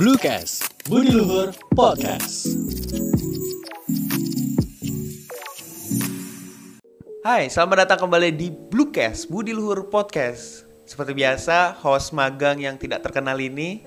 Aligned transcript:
Bluecast, 0.00 0.64
Budi 0.88 1.12
Luhur 1.12 1.52
Podcast. 1.76 2.48
Hai, 7.20 7.52
selamat 7.52 7.84
datang 7.84 8.08
kembali 8.08 8.32
di 8.32 8.48
Bluecast, 8.48 9.28
Budi 9.28 9.52
Luhur 9.52 9.92
Podcast. 9.92 10.64
Seperti 10.88 11.12
biasa, 11.12 11.76
host 11.84 12.16
magang 12.16 12.64
yang 12.64 12.80
tidak 12.80 13.04
terkenal 13.04 13.36
ini. 13.44 13.84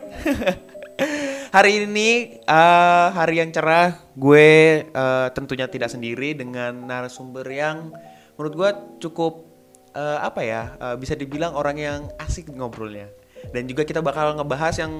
hari 1.57 1.81
ini 1.81 2.37
uh, 2.45 3.09
hari 3.09 3.41
yang 3.41 3.49
cerah, 3.49 3.97
gue 4.13 4.85
uh, 4.93 5.33
tentunya 5.33 5.65
tidak 5.65 5.89
sendiri 5.89 6.37
dengan 6.37 6.77
narasumber 6.77 7.49
yang 7.49 7.89
menurut 8.37 8.53
gue 8.53 8.69
cukup 9.09 9.49
uh, 9.97 10.21
apa 10.21 10.45
ya, 10.45 10.77
uh, 10.77 10.93
bisa 10.93 11.17
dibilang 11.17 11.57
orang 11.57 11.81
yang 11.81 12.05
asik 12.21 12.53
ngobrolnya. 12.53 13.09
Dan 13.49 13.65
juga 13.65 13.81
kita 13.81 14.05
bakal 14.05 14.37
ngebahas 14.37 14.77
yang 14.77 14.93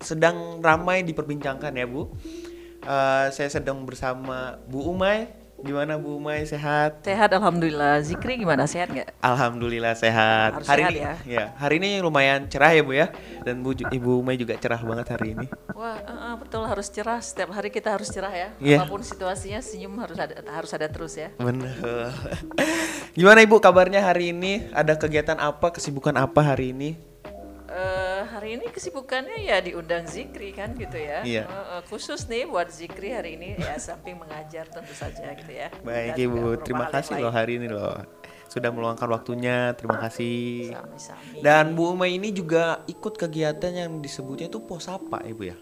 sedang 0.00 0.62
ramai 0.62 1.02
diperbincangkan 1.02 1.72
ya 1.74 1.86
Bu. 1.86 2.10
Uh, 2.86 3.26
saya 3.34 3.50
sedang 3.50 3.82
bersama 3.82 4.58
Bu 4.70 4.86
Umay. 4.86 5.38
Gimana 5.58 5.98
Bu 5.98 6.22
Umay 6.22 6.46
sehat? 6.46 7.02
Sehat 7.02 7.34
alhamdulillah. 7.34 7.98
Zikri 8.06 8.38
gimana 8.38 8.70
sehat 8.70 8.94
nggak? 8.94 9.10
Alhamdulillah 9.18 9.98
sehat. 9.98 10.54
Harus 10.54 10.70
hari 10.70 10.82
sehat 10.86 10.94
ini 10.94 11.02
ya. 11.02 11.14
ya. 11.26 11.44
hari 11.58 11.82
ini 11.82 11.98
lumayan 11.98 12.46
cerah 12.46 12.70
ya 12.70 12.82
Bu 12.86 12.94
ya. 12.94 13.10
Dan 13.42 13.66
Bu 13.66 13.74
Ibu 13.74 14.22
Umay 14.22 14.38
juga 14.38 14.54
cerah 14.54 14.78
banget 14.78 15.18
hari 15.18 15.34
ini. 15.34 15.50
Wah 15.74 15.98
eh, 15.98 16.14
eh, 16.14 16.34
betul 16.38 16.62
harus 16.62 16.86
cerah. 16.94 17.18
Setiap 17.18 17.50
hari 17.50 17.74
kita 17.74 17.90
harus 17.90 18.06
cerah 18.06 18.30
ya. 18.30 18.48
Iya. 18.62 18.86
Apa 18.86 18.94
pun 18.94 19.02
situasinya 19.02 19.58
senyum 19.58 19.98
harus 19.98 20.14
ada 20.14 20.38
harus 20.46 20.70
ada 20.70 20.86
terus 20.86 21.18
ya. 21.18 21.34
Bener. 21.42 21.74
Gimana 23.18 23.42
Ibu 23.42 23.58
kabarnya 23.58 24.06
hari 24.06 24.30
ini? 24.30 24.70
Ada 24.70 24.94
kegiatan 24.94 25.42
apa, 25.42 25.74
kesibukan 25.74 26.14
apa 26.14 26.54
hari 26.54 26.70
ini? 26.70 27.07
Hari 28.38 28.54
ini 28.54 28.70
kesibukannya 28.70 29.50
ya 29.50 29.58
diundang 29.58 30.06
Zikri 30.06 30.54
kan 30.54 30.70
gitu 30.78 30.94
ya. 30.94 31.26
Iya. 31.26 31.42
Eh, 31.42 31.66
eh, 31.74 31.82
khusus 31.90 32.30
nih 32.30 32.46
buat 32.46 32.70
Zikri 32.70 33.10
hari 33.10 33.34
ini 33.34 33.58
ya 33.58 33.74
samping 33.82 34.14
mengajar 34.14 34.70
tentu 34.70 34.94
saja 34.94 35.34
gitu 35.34 35.50
ya. 35.50 35.74
Baik 35.82 36.14
Dan 36.14 36.22
Ibu, 36.22 36.62
terima 36.62 36.86
kasih 36.86 37.18
loh 37.18 37.34
hari 37.34 37.58
ini 37.58 37.66
loh. 37.66 37.98
Sudah 38.46 38.70
meluangkan 38.70 39.10
waktunya, 39.10 39.74
terima 39.74 39.98
kasih. 39.98 40.70
Sami-sami. 40.70 41.42
Dan 41.42 41.74
Bu 41.74 41.90
Umay 41.98 42.14
ini 42.14 42.30
juga 42.30 42.86
ikut 42.86 43.18
kegiatan 43.18 43.74
yang 43.74 43.98
disebutnya 43.98 44.46
itu 44.46 44.62
pos 44.62 44.86
apa 44.86 45.18
Ibu 45.26 45.42
ya? 45.42 45.58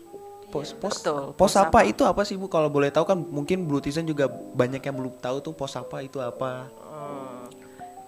Pos 0.52 0.76
Iya, 0.76 0.76
pos 0.76 1.00
betul, 1.00 1.22
pos 1.32 1.40
pos 1.40 1.54
apa 1.56 1.80
apa. 1.80 1.88
itu 1.88 2.04
apa 2.04 2.28
sih 2.28 2.36
Bu 2.36 2.52
kalau 2.52 2.68
boleh 2.68 2.92
tahu 2.92 3.08
kan 3.08 3.16
mungkin 3.16 3.64
Blue 3.64 3.80
Tizen 3.80 4.04
juga 4.04 4.28
banyak 4.28 4.84
yang 4.84 5.00
belum 5.00 5.16
tahu 5.16 5.40
tuh 5.40 5.56
pos 5.56 5.72
apa 5.80 6.04
itu 6.04 6.20
apa. 6.20 6.68
Eh, 6.68 7.35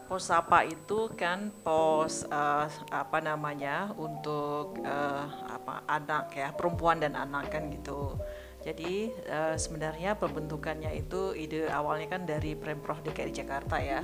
pos 0.09 0.33
apa 0.33 0.64
itu 0.64 1.12
kan 1.12 1.53
pos 1.61 2.25
eh, 2.25 2.69
apa 2.89 3.19
namanya 3.20 3.92
untuk 3.92 4.81
eh, 4.81 5.27
apa 5.53 5.84
anak 5.84 6.33
ya 6.33 6.48
perempuan 6.56 6.97
dan 6.98 7.12
anak 7.12 7.53
kan 7.53 7.69
gitu. 7.69 8.17
Jadi 8.64 9.12
eh, 9.12 9.55
sebenarnya 9.61 10.17
pembentukannya 10.17 10.97
itu 10.97 11.36
ide 11.36 11.69
awalnya 11.69 12.09
kan 12.19 12.25
dari 12.25 12.56
Pemprov 12.56 13.05
DKI 13.05 13.31
Jakarta 13.36 13.77
ya. 13.79 14.01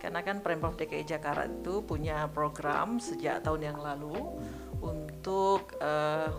Karena 0.00 0.22
kan 0.22 0.40
Pemprov 0.40 0.78
DKI 0.78 1.04
Jakarta 1.04 1.44
itu 1.50 1.82
punya 1.82 2.30
program 2.30 3.02
sejak 3.02 3.42
tahun 3.42 3.74
yang 3.74 3.78
lalu 3.82 4.40
untuk 4.80 5.76
eh, 5.82 6.30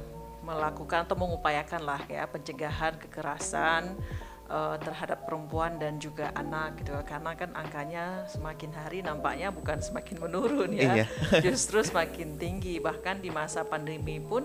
melakukan 0.42 1.06
atau 1.06 1.14
mengupayakan 1.14 1.86
lah 1.86 2.02
ya 2.09 2.26
pencegahan 2.26 2.98
kekerasan 2.98 3.94
eh, 4.52 4.75
terhadap 4.83 5.23
perempuan 5.23 5.80
dan 5.80 5.95
juga 5.97 6.35
anak 6.35 6.83
gitu. 6.83 6.91
Karena 7.07 7.31
kan 7.39 7.55
angkanya 7.55 8.27
semakin 8.27 8.71
hari 8.75 8.99
nampaknya 8.99 9.47
bukan 9.49 9.80
semakin 9.80 10.17
menurun 10.19 10.75
ya. 10.75 11.02
Iya. 11.02 11.05
justru 11.47 11.80
semakin 11.80 12.35
tinggi. 12.35 12.83
Bahkan 12.83 13.23
di 13.23 13.31
masa 13.31 13.63
pandemi 13.63 14.19
pun 14.19 14.43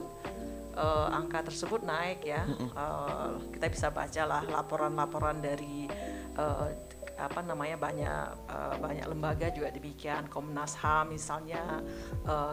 eh, 0.78 1.08
angka 1.10 1.50
tersebut 1.50 1.82
naik 1.82 2.22
ya. 2.22 2.46
Eh, 2.46 3.28
kita 3.58 3.66
bisa 3.66 3.86
baca 3.90 4.22
lah 4.22 4.42
laporan-laporan 4.46 5.42
dari 5.42 5.90
eh, 6.38 6.68
apa 7.16 7.40
namanya 7.40 7.80
banyak 7.80 8.24
eh, 8.44 8.74
banyak 8.76 9.06
lembaga 9.08 9.48
juga 9.50 9.72
demikian. 9.72 10.28
Komnas 10.28 10.76
HAM 10.76 11.16
misalnya 11.16 11.80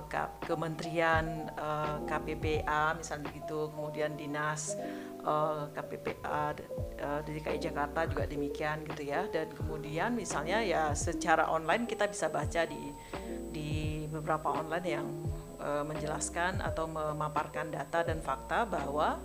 Ka- 0.08 0.40
Kementerian 0.42 1.52
eh, 1.52 1.98
KPPA 2.08 2.96
misalnya 2.96 3.28
begitu 3.28 3.68
kemudian 3.76 4.16
dinas 4.16 4.80
eh, 5.24 5.64
KPPA 5.72 6.54
d- 6.54 6.68
eh, 7.00 7.22
DKI 7.24 7.60
Jakarta 7.60 8.04
juga 8.06 8.28
demikian 8.28 8.84
gitu 8.84 9.08
ya 9.08 9.26
dan 9.32 9.48
kemudian 9.56 10.14
misalnya 10.14 10.60
ya 10.62 10.92
secara 10.94 11.48
online 11.50 11.88
kita 11.88 12.06
bisa 12.12 12.28
baca 12.28 12.68
di 12.68 12.92
di 13.50 13.72
beberapa 14.12 14.52
online 14.52 14.88
yang 14.88 15.08
eh, 15.58 15.84
menjelaskan 15.84 16.60
atau 16.60 16.86
memaparkan 16.86 17.72
data 17.72 18.04
dan 18.04 18.20
fakta 18.20 18.68
bahwa 18.68 19.18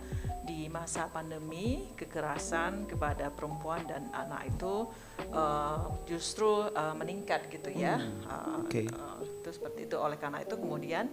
di 0.49 0.65
masa 0.65 1.05
pandemi 1.13 1.93
kekerasan 1.93 2.89
kepada 2.89 3.29
perempuan 3.29 3.85
dan 3.85 4.09
anak 4.09 4.49
itu 4.49 4.89
eh, 5.29 5.79
justru 6.09 6.65
eh, 6.73 6.95
meningkat 6.97 7.53
gitu 7.53 7.69
ya. 7.69 8.01
Eh, 8.01 8.57
oke. 8.65 8.81
eh, 8.89 9.15
itu 9.21 9.49
seperti 9.53 9.85
itu 9.85 9.95
oleh 10.01 10.17
karena 10.17 10.41
itu 10.41 10.57
kemudian 10.57 11.05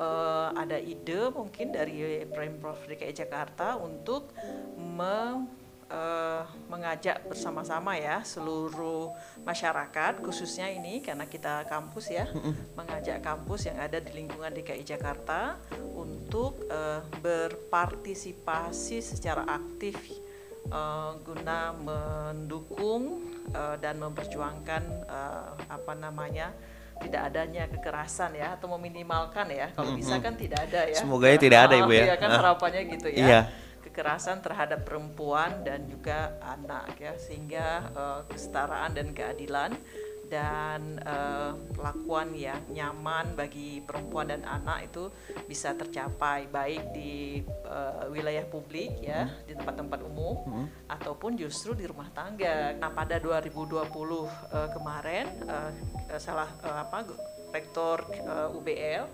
eh, 0.00 0.48
ada 0.56 0.80
ide 0.80 1.28
mungkin 1.30 1.70
dari 1.70 2.24
Pemprov 2.26 2.80
DKI 2.88 3.12
Jakarta 3.14 3.76
untuk 3.76 4.32
me- 4.74 5.44
eh, 5.90 6.42
mengajak 6.70 7.26
bersama-sama 7.26 7.98
ya 7.98 8.22
seluruh 8.22 9.10
masyarakat 9.42 10.22
khususnya 10.22 10.70
ini 10.70 11.02
karena 11.02 11.26
kita 11.26 11.66
kampus 11.66 12.08
ya 12.08 12.24
mengajak 12.78 13.20
kampus 13.20 13.66
yang 13.68 13.76
ada 13.76 13.98
di 13.98 14.14
lingkungan 14.14 14.54
DKI 14.54 14.86
Jakarta 14.86 15.58
untuk 15.92 16.64
eh, 16.70 17.02
berpartisipasi 17.20 19.02
secara 19.02 19.44
aktif 19.50 19.98
eh, 20.70 21.12
guna 21.20 21.74
mendukung 21.74 23.26
eh, 23.50 23.76
dan 23.82 23.98
memperjuangkan 23.98 24.82
eh, 25.10 25.50
apa 25.68 25.92
namanya 25.92 26.54
tidak 27.00 27.22
adanya 27.26 27.64
kekerasan 27.66 28.30
ya 28.32 28.54
atau 28.54 28.68
meminimalkan 28.76 29.48
ya 29.48 29.72
kalau 29.72 29.92
bisa 29.92 30.20
kan 30.20 30.36
tidak 30.36 30.68
ada 30.68 30.84
ya 30.86 30.96
Semoga 30.96 31.26
ya 31.26 31.36
tidak 31.36 31.60
ada, 31.66 31.74
Ibu 31.80 31.92
ya. 31.92 32.04
Iya 32.04 32.16
kan 32.16 32.28
Ah. 32.28 32.38
harapannya 32.38 32.82
gitu 32.86 33.08
ya 33.08 33.18
Iya. 33.18 33.40
kekerasan 33.80 34.38
terhadap 34.38 34.84
perempuan 34.84 35.64
dan 35.64 35.82
juga 35.84 36.36
anak 36.38 36.94
ya 36.96 37.16
sehingga 37.16 37.66
eh, 37.90 38.20
kesetaraan 38.28 38.92
dan 38.92 39.10
keadilan 39.10 39.72
dan 40.30 41.02
eh, 41.02 41.52
perlakuan 41.74 42.30
yang 42.32 42.62
nyaman 42.70 43.34
bagi 43.34 43.82
perempuan 43.82 44.30
dan 44.30 44.46
anak 44.46 44.86
itu 44.86 45.10
bisa 45.50 45.74
tercapai 45.74 46.46
baik 46.46 46.94
di 46.94 47.42
eh, 47.44 48.04
wilayah 48.08 48.46
publik 48.46 49.02
ya 49.02 49.26
di 49.44 49.58
tempat-tempat 49.58 50.00
umum 50.06 50.70
ataupun 50.86 51.34
justru 51.34 51.74
di 51.74 51.84
rumah 51.84 52.08
tangga. 52.14 52.78
Nah 52.78 52.94
pada 52.94 53.18
2020 53.18 53.74
eh, 53.74 54.68
kemarin 54.70 55.26
eh, 55.44 55.70
salah 56.22 56.48
eh, 56.62 56.78
apa 56.86 56.98
rektor 57.50 58.06
eh, 58.14 58.56
UBL 58.56 59.04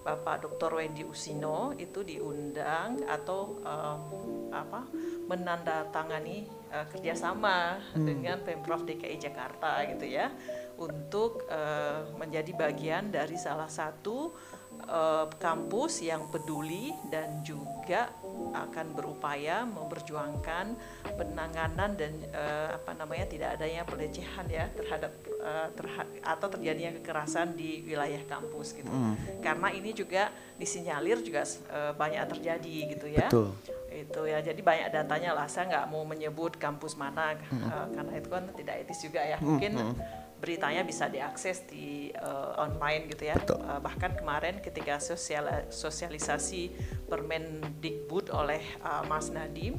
Bapak 0.00 0.48
Dr. 0.48 0.80
Wendy 0.80 1.04
Usino 1.04 1.76
itu 1.76 2.00
diundang 2.00 3.04
atau 3.04 3.60
em, 3.60 4.00
apa 4.48 4.88
menandatangani 5.28 6.48
eh, 6.72 6.86
kerjasama 6.88 7.76
dengan 7.92 8.40
Pemprov 8.40 8.88
DKI 8.88 9.20
Jakarta 9.20 9.84
gitu 9.92 10.08
ya 10.08 10.32
untuk 10.80 11.44
eh, 11.46 12.08
menjadi 12.16 12.56
bagian 12.56 13.12
dari 13.12 13.36
salah 13.36 13.68
satu 13.68 14.32
eh, 14.80 15.26
kampus 15.36 16.00
yang 16.00 16.32
peduli 16.32 16.88
dan 17.12 17.44
juga 17.44 18.08
akan 18.50 18.96
berupaya 18.96 19.68
memperjuangkan 19.68 20.72
penanganan 21.20 21.92
dan 21.94 22.12
eh, 22.32 22.80
apa 22.80 22.96
namanya 22.96 23.28
tidak 23.28 23.60
adanya 23.60 23.84
pelecehan 23.84 24.48
ya 24.48 24.72
terhadap 24.72 25.12
eh, 25.28 25.68
terha- 25.76 26.12
atau 26.24 26.48
terjadinya 26.48 26.96
kekerasan 26.96 27.52
di 27.52 27.84
wilayah 27.84 28.24
kampus 28.24 28.72
gitu. 28.72 28.88
Karena 29.44 29.68
ini 29.68 29.92
juga 29.92 30.32
disinyalir 30.56 31.20
juga 31.20 31.44
eh, 31.44 31.92
banyak 31.92 32.24
terjadi 32.32 32.76
gitu 32.96 33.06
ya. 33.12 33.28
Betul. 33.28 33.52
Itu 33.92 34.24
ya. 34.24 34.40
Jadi 34.40 34.64
banyak 34.64 34.88
datanya 34.88 35.36
lah. 35.36 35.44
Saya 35.44 35.68
nggak 35.68 35.86
mau 35.92 36.08
menyebut 36.08 36.56
kampus 36.56 36.96
mana 36.96 37.36
eh, 37.36 37.86
karena 37.92 38.12
itu 38.16 38.28
kan 38.32 38.48
tidak 38.56 38.74
etis 38.88 39.04
juga 39.04 39.20
ya. 39.20 39.36
Mungkin 39.38 39.72
beritanya 40.40 40.82
bisa 40.82 41.06
diakses 41.06 41.68
di 41.68 42.08
eh, 42.10 42.50
online 42.56 43.12
gitu 43.12 43.28
ya. 43.28 43.36
Betul. 43.36 43.60
Eh, 43.60 43.80
bahkan 43.84 44.16
kemarin 44.16 44.58
ketika 44.64 44.96
sosial 44.96 45.68
sosialisasi 45.68 46.72
Permendikbud 47.06 48.32
oleh 48.32 48.64
eh, 48.80 49.02
Mas 49.04 49.28
Nadiem 49.28 49.76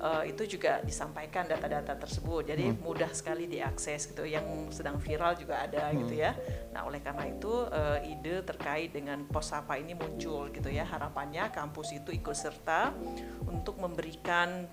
eh, 0.00 0.24
itu 0.32 0.58
juga 0.58 0.80
disampaikan 0.80 1.44
data-data 1.44 1.94
tersebut. 2.00 2.48
Jadi 2.48 2.72
mudah 2.80 3.12
sekali 3.12 3.44
diakses 3.44 4.08
gitu. 4.08 4.24
Yang 4.24 4.80
sedang 4.80 4.96
viral 4.96 5.36
juga 5.36 5.68
ada 5.68 5.92
gitu 5.92 6.16
ya. 6.16 6.32
Nah, 6.72 6.88
oleh 6.88 7.04
karena 7.04 7.28
itu 7.28 7.68
eh, 7.68 8.16
ide 8.16 8.40
terkait 8.48 8.90
dengan 8.96 9.28
pos 9.28 9.52
apa 9.52 9.76
ini 9.76 9.92
muncul 9.92 10.48
gitu 10.48 10.72
ya. 10.72 10.88
Harapannya 10.88 11.52
kampus 11.52 11.92
itu 11.92 12.10
ikut 12.16 12.34
serta 12.34 12.96
untuk 13.44 13.76
memberikan 13.76 14.64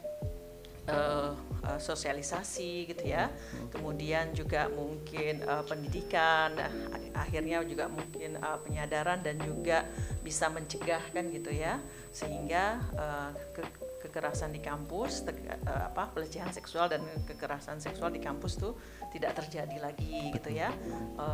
uh, 0.90 1.34
sosialisasi 1.82 2.86
gitu 2.94 3.10
ya, 3.10 3.34
kemudian 3.74 4.32
juga 4.38 4.70
mungkin 4.70 5.42
uh, 5.44 5.66
pendidikan, 5.66 6.54
akhirnya 7.18 7.66
juga 7.66 7.90
mungkin 7.90 8.38
uh, 8.38 8.62
penyadaran 8.62 9.26
dan 9.26 9.42
juga 9.42 9.84
bisa 10.22 10.46
mencegah 10.48 11.02
kan 11.10 11.26
gitu 11.34 11.50
ya, 11.50 11.82
sehingga 12.14 12.80
uh, 12.96 13.32
ke 13.54 13.66
kekerasan 14.06 14.54
di 14.54 14.62
kampus, 14.62 15.26
te, 15.26 15.34
apa 15.66 16.14
pelecehan 16.14 16.54
seksual 16.54 16.86
dan 16.86 17.02
kekerasan 17.26 17.82
seksual 17.82 18.14
di 18.14 18.22
kampus 18.22 18.62
tuh 18.62 18.78
tidak 19.10 19.34
terjadi 19.34 19.82
lagi 19.82 20.30
gitu 20.30 20.54
ya, 20.54 20.70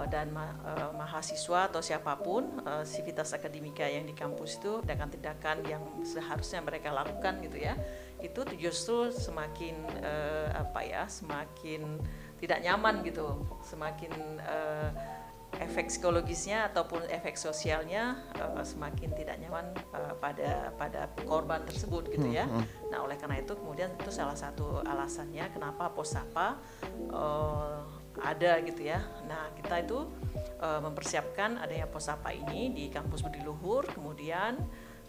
dan 0.07 0.31
ma 0.31 0.55
mahasiswa 0.95 1.67
atau 1.67 1.83
siapa 1.83 2.15
pun 2.23 2.63
uh, 2.63 2.87
sivitas 2.87 3.35
akademika 3.35 3.83
yang 3.83 4.07
di 4.07 4.15
kampus 4.15 4.55
itu 4.63 4.79
tindakan-tindakan 4.87 5.67
yang 5.67 5.83
seharusnya 6.07 6.63
mereka 6.63 6.95
lakukan 6.95 7.43
gitu 7.43 7.59
ya 7.59 7.75
itu 8.21 8.41
justru 8.57 9.09
semakin 9.09 9.75
uh, 10.01 10.49
apa 10.55 10.81
ya 10.85 11.03
semakin 11.09 11.99
tidak 12.41 12.61
nyaman 12.65 13.05
gitu 13.05 13.45
semakin 13.61 14.13
uh, 14.41 14.89
efek 15.59 15.91
psikologisnya 15.91 16.71
ataupun 16.71 17.03
efek 17.11 17.35
sosialnya 17.35 18.15
uh, 18.39 18.63
semakin 18.63 19.11
tidak 19.11 19.35
nyaman 19.43 19.75
uh, 19.91 20.15
pada 20.15 20.71
pada 20.79 21.11
korban 21.27 21.59
tersebut 21.67 22.07
gitu 22.07 22.31
ya. 22.31 22.47
Hmm, 22.47 22.63
hmm. 22.63 22.89
Nah 22.93 23.03
oleh 23.03 23.19
karena 23.19 23.43
itu 23.43 23.53
kemudian 23.59 23.91
itu 23.99 24.09
salah 24.13 24.37
satu 24.37 24.79
alasannya 24.81 25.51
kenapa 25.51 25.91
posapa 25.91 26.55
uh, 27.11 27.83
ada 28.23 28.63
gitu 28.63 28.87
ya. 28.87 29.03
Nah 29.27 29.51
kita 29.59 29.83
itu 29.83 30.07
uh, 30.63 30.79
mempersiapkan 30.79 31.59
adanya 31.59 31.87
posapa 31.91 32.31
ini 32.31 32.71
di 32.71 32.87
kampus 32.87 33.19
Budi 33.21 33.43
Luhur 33.43 33.83
kemudian 33.91 34.55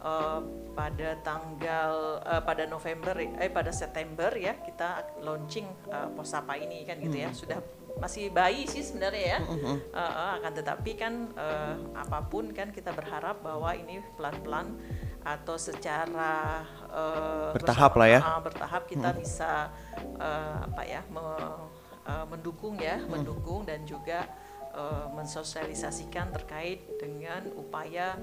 uh, 0.02 0.40
pada 0.75 1.16
tanggal 1.22 2.20
uh, 2.26 2.43
pada 2.43 2.66
November 2.66 3.14
eh 3.19 3.49
pada 3.49 3.70
September 3.70 4.28
ya 4.34 4.58
kita 4.60 5.22
launching 5.22 5.66
uh, 5.88 6.10
Posapa 6.12 6.58
ini 6.58 6.82
kan 6.84 6.99
gitu 6.99 7.16
ya 7.16 7.31
hmm. 7.31 7.38
sudah 7.38 7.58
masih 8.00 8.32
bayi 8.32 8.64
sih 8.64 8.81
sebenarnya 8.81 9.38
ya 9.38 9.40
uh, 9.44 9.78
uh, 9.94 10.31
akan 10.40 10.52
tetapi 10.58 10.93
kan 10.96 11.31
uh, 11.37 11.76
apa 11.93 12.25
pun 12.26 12.50
kan 12.50 12.72
kita 12.72 12.90
berharap 12.90 13.44
bahwa 13.44 13.72
ini 13.76 14.00
pelan-pelan 14.16 14.81
atau 15.22 15.54
secara 15.54 16.66
uh, 16.90 17.55
bertahap 17.55 17.93
lah 17.94 18.08
ya 18.10 18.20
uh, 18.20 18.40
bertahap 18.43 18.82
kita 18.90 19.12
hmm. 19.12 19.19
bisa 19.22 19.70
uh, 20.19 20.56
apa 20.66 20.82
ya 20.82 21.00
me, 21.06 21.22
uh, 21.22 22.25
mendukung 22.26 22.75
ya 22.81 22.98
hmm. 22.98 23.06
mendukung 23.06 23.62
dan 23.62 23.87
juga 23.87 24.26
uh, 24.74 25.06
mensosialisasikan 25.14 26.32
terkait 26.32 26.84
dengan 27.00 27.46
upaya 27.56 28.16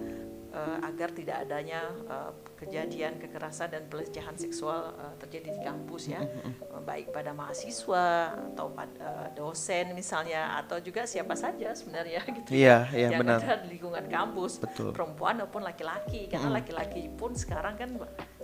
uh, 0.53 0.77
agar 0.85 1.13
tidak 1.13 1.45
adanya 1.45 1.81
uh, 2.09 2.31
kejadian 2.57 3.17
kekerasan 3.21 3.73
dan 3.73 3.83
pelecehan 3.87 4.35
seksual 4.35 4.93
uh, 4.97 5.13
terjadi 5.21 5.55
di 5.55 5.61
kampus 5.61 6.09
ya. 6.09 6.21
Uh, 6.69 6.81
baik 6.83 7.13
pada 7.13 7.31
mahasiswa 7.33 8.33
atau 8.53 8.73
pada 8.73 8.93
uh, 8.99 9.27
dosen 9.33 9.93
misalnya 9.93 10.59
atau 10.59 10.81
juga 10.81 11.05
siapa 11.05 11.33
saja 11.37 11.73
sebenarnya 11.73 12.21
gitu. 12.41 12.49
Iya, 12.53 12.89
ya, 12.89 12.97
iya, 12.97 13.07
yang 13.13 13.21
benar. 13.21 13.39
ada 13.41 13.63
di 13.65 13.77
lingkungan 13.77 14.05
kampus. 14.09 14.61
Betul. 14.61 14.91
perempuan 14.91 15.39
maupun 15.39 15.63
laki-laki 15.63 16.27
karena 16.27 16.59
laki-laki 16.59 17.07
pun 17.13 17.31
sekarang 17.37 17.77
kan 17.77 17.89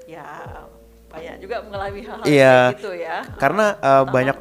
ya 0.06 0.24
banyak 1.10 1.36
juga 1.42 1.56
mengalami 1.64 2.02
hal-hal 2.04 2.26
iya, 2.28 2.58
gitu 2.76 2.92
ya. 2.94 3.24
Karena 3.40 3.78
uh, 3.80 4.04
banyak 4.04 4.38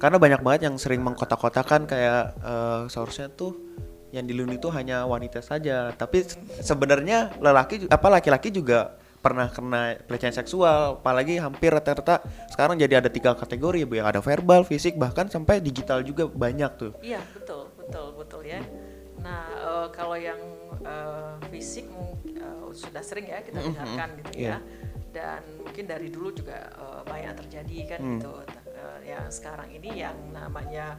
karena 0.00 0.16
banyak 0.16 0.40
banget 0.40 0.60
yang 0.72 0.76
sering 0.80 1.04
mengkotak-kotakan 1.04 1.84
kayak 1.84 2.32
uh, 2.40 2.88
seharusnya 2.88 3.28
tuh 3.28 3.52
yang 4.10 4.26
dilindungi 4.26 4.58
itu 4.58 4.68
hanya 4.72 5.06
wanita 5.06 5.44
saja 5.44 5.94
tapi 5.94 6.26
sebenarnya 6.64 7.36
lelaki 7.38 7.86
apa 7.86 8.08
laki-laki 8.10 8.50
juga 8.50 8.98
pernah 9.20 9.52
kena 9.52 10.00
pelecehan 10.08 10.32
seksual 10.32 10.98
apalagi 10.98 11.36
hampir 11.36 11.70
rata-rata 11.70 12.24
sekarang 12.48 12.80
jadi 12.80 13.04
ada 13.04 13.12
tiga 13.12 13.36
kategori 13.36 13.84
bu 13.84 14.00
yang 14.00 14.08
ada 14.08 14.24
verbal 14.24 14.64
fisik 14.64 14.96
bahkan 14.96 15.28
sampai 15.28 15.60
digital 15.60 16.00
juga 16.00 16.26
banyak 16.26 16.70
tuh 16.80 16.92
iya 17.04 17.20
betul 17.36 17.68
betul 17.76 18.16
betul 18.16 18.42
ya 18.42 18.64
nah 19.20 19.44
uh, 19.60 19.86
kalau 19.92 20.16
yang 20.16 20.40
uh, 20.80 21.36
fisik 21.52 21.84
uh, 22.40 22.72
sudah 22.72 23.04
sering 23.04 23.28
ya 23.28 23.44
kita 23.44 23.60
dengarkan 23.60 24.08
mm 24.08 24.16
-hmm. 24.16 24.20
gitu 24.24 24.30
yeah. 24.40 24.58
ya 24.58 24.88
dan 25.10 25.42
mungkin 25.60 25.84
dari 25.84 26.08
dulu 26.08 26.32
juga 26.32 26.70
uh, 26.78 27.02
banyak 27.04 27.34
terjadi 27.44 27.76
kan 27.94 28.00
mm. 28.00 28.10
gitu 28.16 28.32
uh, 28.80 28.98
ya 29.04 29.20
sekarang 29.28 29.68
ini 29.68 30.00
yang 30.00 30.16
namanya 30.32 30.96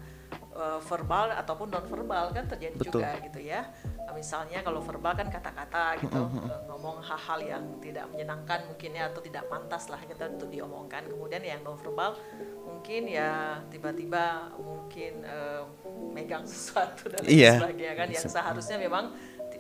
uh, 0.53 0.79
verbal 0.85 1.33
ataupun 1.33 1.67
non 1.73 1.85
verbal 1.89 2.31
kan 2.31 2.45
terjadi 2.47 2.77
Betul. 2.77 3.01
juga 3.01 3.09
gitu 3.25 3.39
ya. 3.41 3.67
Misalnya 4.11 4.59
kalau 4.61 4.83
verbal 4.83 5.15
kan 5.15 5.27
kata-kata 5.31 5.97
gitu 6.03 6.19
uh, 6.19 6.61
ngomong 6.69 7.01
hal-hal 7.01 7.39
yang 7.41 7.63
tidak 7.81 8.05
menyenangkan 8.11 8.67
mungkin 8.69 8.91
ya 8.93 9.09
atau 9.09 9.21
tidak 9.23 9.47
pantas 9.49 9.89
lah 9.89 9.99
kita 10.03 10.29
untuk 10.29 10.53
diomongkan. 10.53 11.07
Kemudian 11.09 11.41
yang 11.41 11.59
non 11.65 11.79
verbal 11.79 12.13
mungkin 12.61 13.09
ya 13.09 13.59
tiba-tiba 13.73 14.53
mungkin 14.61 15.25
uh, 15.25 15.65
megang 16.13 16.45
sesuatu 16.45 17.09
dan 17.09 17.23
iya. 17.25 17.57
sebagainya 17.57 17.93
kan 17.97 18.07
yang 18.11 18.27
seharusnya 18.27 18.77
memang 18.77 19.05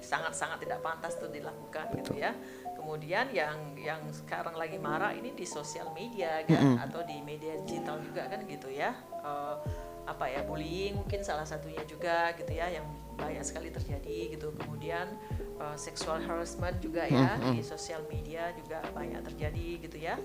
sangat-sangat 0.01 0.65
tidak 0.65 0.79
pantas 0.81 1.13
tuh 1.21 1.29
dilakukan 1.29 1.93
gitu 2.01 2.17
ya 2.17 2.33
kemudian 2.81 3.29
yang 3.29 3.77
yang 3.77 4.01
sekarang 4.09 4.57
lagi 4.57 4.81
marah 4.81 5.13
ini 5.13 5.37
di 5.37 5.45
sosial 5.45 5.93
media 5.93 6.41
kan 6.49 6.57
mm 6.57 6.69
-hmm. 6.73 6.85
atau 6.89 7.01
di 7.05 7.21
media 7.21 7.53
digital 7.61 8.01
juga 8.01 8.25
kan 8.25 8.41
gitu 8.49 8.73
ya 8.73 8.97
uh, 9.21 9.61
apa 10.09 10.25
ya 10.25 10.41
bullying 10.41 10.97
mungkin 10.97 11.21
salah 11.21 11.45
satunya 11.45 11.85
juga 11.85 12.33
gitu 12.33 12.49
ya 12.49 12.73
yang 12.73 12.85
banyak 13.13 13.45
sekali 13.45 13.69
terjadi 13.69 14.33
gitu 14.33 14.49
kemudian 14.57 15.13
uh, 15.61 15.77
sexual 15.77 16.17
harassment 16.17 16.81
juga 16.81 17.05
ya 17.05 17.37
hmm, 17.37 17.41
hmm. 17.45 17.53
di 17.53 17.61
sosial 17.61 18.01
media 18.09 18.49
juga 18.57 18.81
banyak 18.97 19.21
terjadi 19.29 19.67
gitu 19.85 19.97
ya 20.01 20.17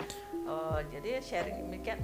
uh, 0.49 0.81
jadi 0.89 1.21
sharing 1.21 1.61
mungkin 1.69 2.01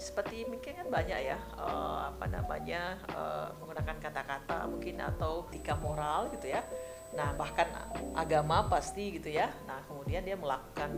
seperti 0.00 0.48
mungkin 0.48 0.80
kan 0.80 0.88
banyak 0.88 1.28
ya 1.28 1.38
uh, 1.60 2.08
apa 2.08 2.24
namanya 2.32 2.96
uh, 3.12 3.52
menggunakan 3.60 4.00
kata-kata 4.00 4.64
mungkin 4.64 4.96
atau 4.96 5.44
tika 5.52 5.76
moral 5.76 6.32
gitu 6.32 6.48
ya 6.56 6.64
nah 7.10 7.34
bahkan 7.34 7.66
agama 8.14 8.70
pasti 8.70 9.18
gitu 9.18 9.34
ya 9.34 9.50
nah 9.66 9.82
kemudian 9.90 10.22
dia 10.22 10.38
melakukan 10.38 10.90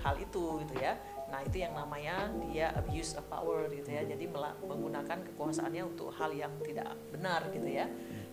hal 0.00 0.16
itu 0.16 0.64
gitu 0.64 0.74
ya 0.80 0.96
Nah 1.28 1.44
itu 1.44 1.60
yang 1.60 1.76
namanya 1.76 2.32
dia 2.48 2.72
abuse 2.72 3.12
of 3.20 3.24
power 3.28 3.68
gitu 3.68 3.92
ya. 3.92 4.02
Jadi 4.04 4.24
menggunakan 4.64 5.18
kekuasaannya 5.32 5.82
untuk 5.84 6.08
hal 6.16 6.32
yang 6.32 6.52
tidak 6.64 6.96
benar 7.12 7.44
gitu 7.52 7.68
ya. 7.68 7.84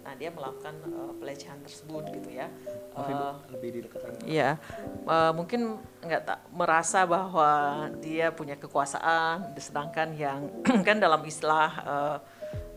Nah 0.08 0.16
dia 0.16 0.32
melakukan 0.32 0.76
uh, 0.96 1.12
pelecehan 1.20 1.60
tersebut 1.60 2.08
gitu 2.16 2.30
ya. 2.40 2.48
Uh, 2.96 3.36
lebih 3.52 3.84
Iya, 4.24 4.56
uh, 5.04 5.36
mungkin 5.36 5.82
nggak 6.00 6.24
tak 6.24 6.40
merasa 6.56 7.04
bahwa 7.04 7.52
dia 8.00 8.32
punya 8.32 8.56
kekuasaan, 8.56 9.58
sedangkan 9.60 10.16
yang 10.16 10.48
kan 10.88 11.02
dalam 11.02 11.20
istilah 11.28 11.70
uh, 11.84 12.18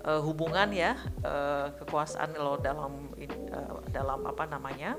uh, 0.08 0.20
hubungan 0.24 0.72
ya 0.72 0.98
uh, 1.22 1.70
kekuasaan 1.78 2.34
kalau 2.34 2.56
dalam 2.58 3.12
uh, 3.52 3.77
dalam 3.98 4.22
apa 4.22 4.46
namanya 4.46 4.94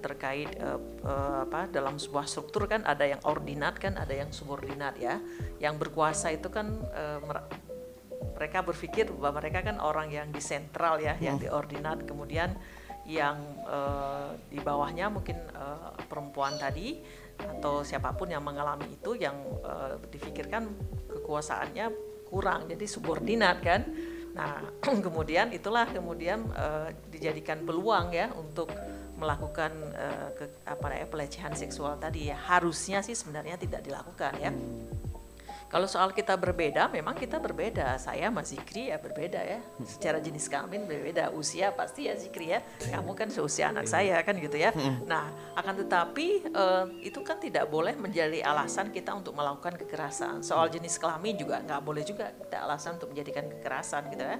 terkait 0.00 0.48
uh, 0.56 0.80
uh, 1.04 1.44
apa 1.44 1.68
dalam 1.68 2.00
sebuah 2.00 2.24
struktur 2.24 2.64
kan 2.64 2.80
ada 2.88 3.04
yang 3.04 3.20
ordinat 3.28 3.76
kan 3.76 4.00
ada 4.00 4.16
yang 4.16 4.32
subordinat 4.32 4.96
ya 4.96 5.20
yang 5.60 5.76
berkuasa 5.76 6.32
itu 6.32 6.48
kan 6.48 6.72
uh, 6.96 7.20
mereka 8.32 8.64
berpikir 8.64 9.12
bahwa 9.12 9.44
mereka 9.44 9.60
kan 9.60 9.76
orang 9.84 10.08
yang 10.08 10.32
di 10.32 10.40
sentral 10.40 10.96
ya 10.96 11.20
yang 11.20 11.36
di 11.36 11.52
ordinat 11.52 12.08
kemudian 12.08 12.56
yang 13.04 13.36
uh, 13.66 14.32
di 14.46 14.62
bawahnya 14.62 15.10
mungkin 15.10 15.36
uh, 15.58 15.92
perempuan 16.06 16.54
tadi 16.56 17.02
atau 17.42 17.82
siapa 17.82 18.14
pun 18.14 18.30
yang 18.30 18.46
mengalami 18.46 18.86
itu 18.94 19.18
yang 19.18 19.34
uh, 19.66 19.98
difikirkan 20.06 20.70
kekuasaannya 21.10 21.90
kurang 22.30 22.70
jadi 22.70 22.86
subordinat 22.86 23.58
kan 23.60 23.82
nah 24.32 24.64
kemudian 25.06 25.52
itulah 25.52 25.84
kemudian 25.88 26.48
uh, 26.56 26.88
dijadikan 27.12 27.64
peluang 27.64 28.12
ya 28.12 28.32
untuk 28.32 28.72
melakukan 29.22 29.70
uh, 29.94 30.28
ke, 30.34 30.44
apa 30.66 30.86
ya 30.98 31.06
pelecehan 31.06 31.54
seksual 31.54 31.94
tadi 32.00 32.32
ya 32.32 32.36
harusnya 32.36 33.04
sih 33.06 33.14
sebenarnya 33.14 33.54
tidak 33.54 33.86
dilakukan 33.86 34.34
ya. 34.42 34.50
Kalau 35.72 35.88
soal 35.88 36.12
kita 36.12 36.36
berbeda, 36.36 36.92
memang 36.92 37.16
kita 37.16 37.40
berbeda. 37.40 37.96
Saya 37.96 38.28
sama 38.28 38.44
Zikri 38.44 38.92
ya 38.92 39.00
berbeda 39.00 39.40
ya. 39.40 39.64
Secara 39.80 40.20
jenis 40.20 40.44
kelamin 40.44 40.84
berbeda, 40.84 41.32
usia 41.32 41.72
pasti 41.72 42.12
ya 42.12 42.14
Zikri 42.14 42.52
ya. 42.52 42.60
Kamu 42.92 43.16
kan 43.16 43.32
seusia 43.32 43.72
anak 43.72 43.88
saya 43.88 44.20
kan 44.20 44.36
gitu 44.36 44.60
ya. 44.60 44.68
Nah, 45.08 45.32
akan 45.56 45.80
tetapi 45.80 46.52
uh, 46.52 46.84
itu 47.00 47.24
kan 47.24 47.40
tidak 47.40 47.72
boleh 47.72 47.96
menjadi 47.96 48.44
alasan 48.44 48.92
kita 48.92 49.16
untuk 49.16 49.32
melakukan 49.32 49.80
kekerasan. 49.80 50.44
Soal 50.44 50.68
jenis 50.68 51.00
kelamin 51.00 51.40
juga 51.40 51.64
nggak 51.64 51.80
boleh 51.80 52.04
juga 52.04 52.36
kita 52.36 52.68
alasan 52.68 53.00
untuk 53.00 53.16
menjadikan 53.16 53.48
kekerasan 53.48 54.12
gitu 54.12 54.28
ya 54.28 54.38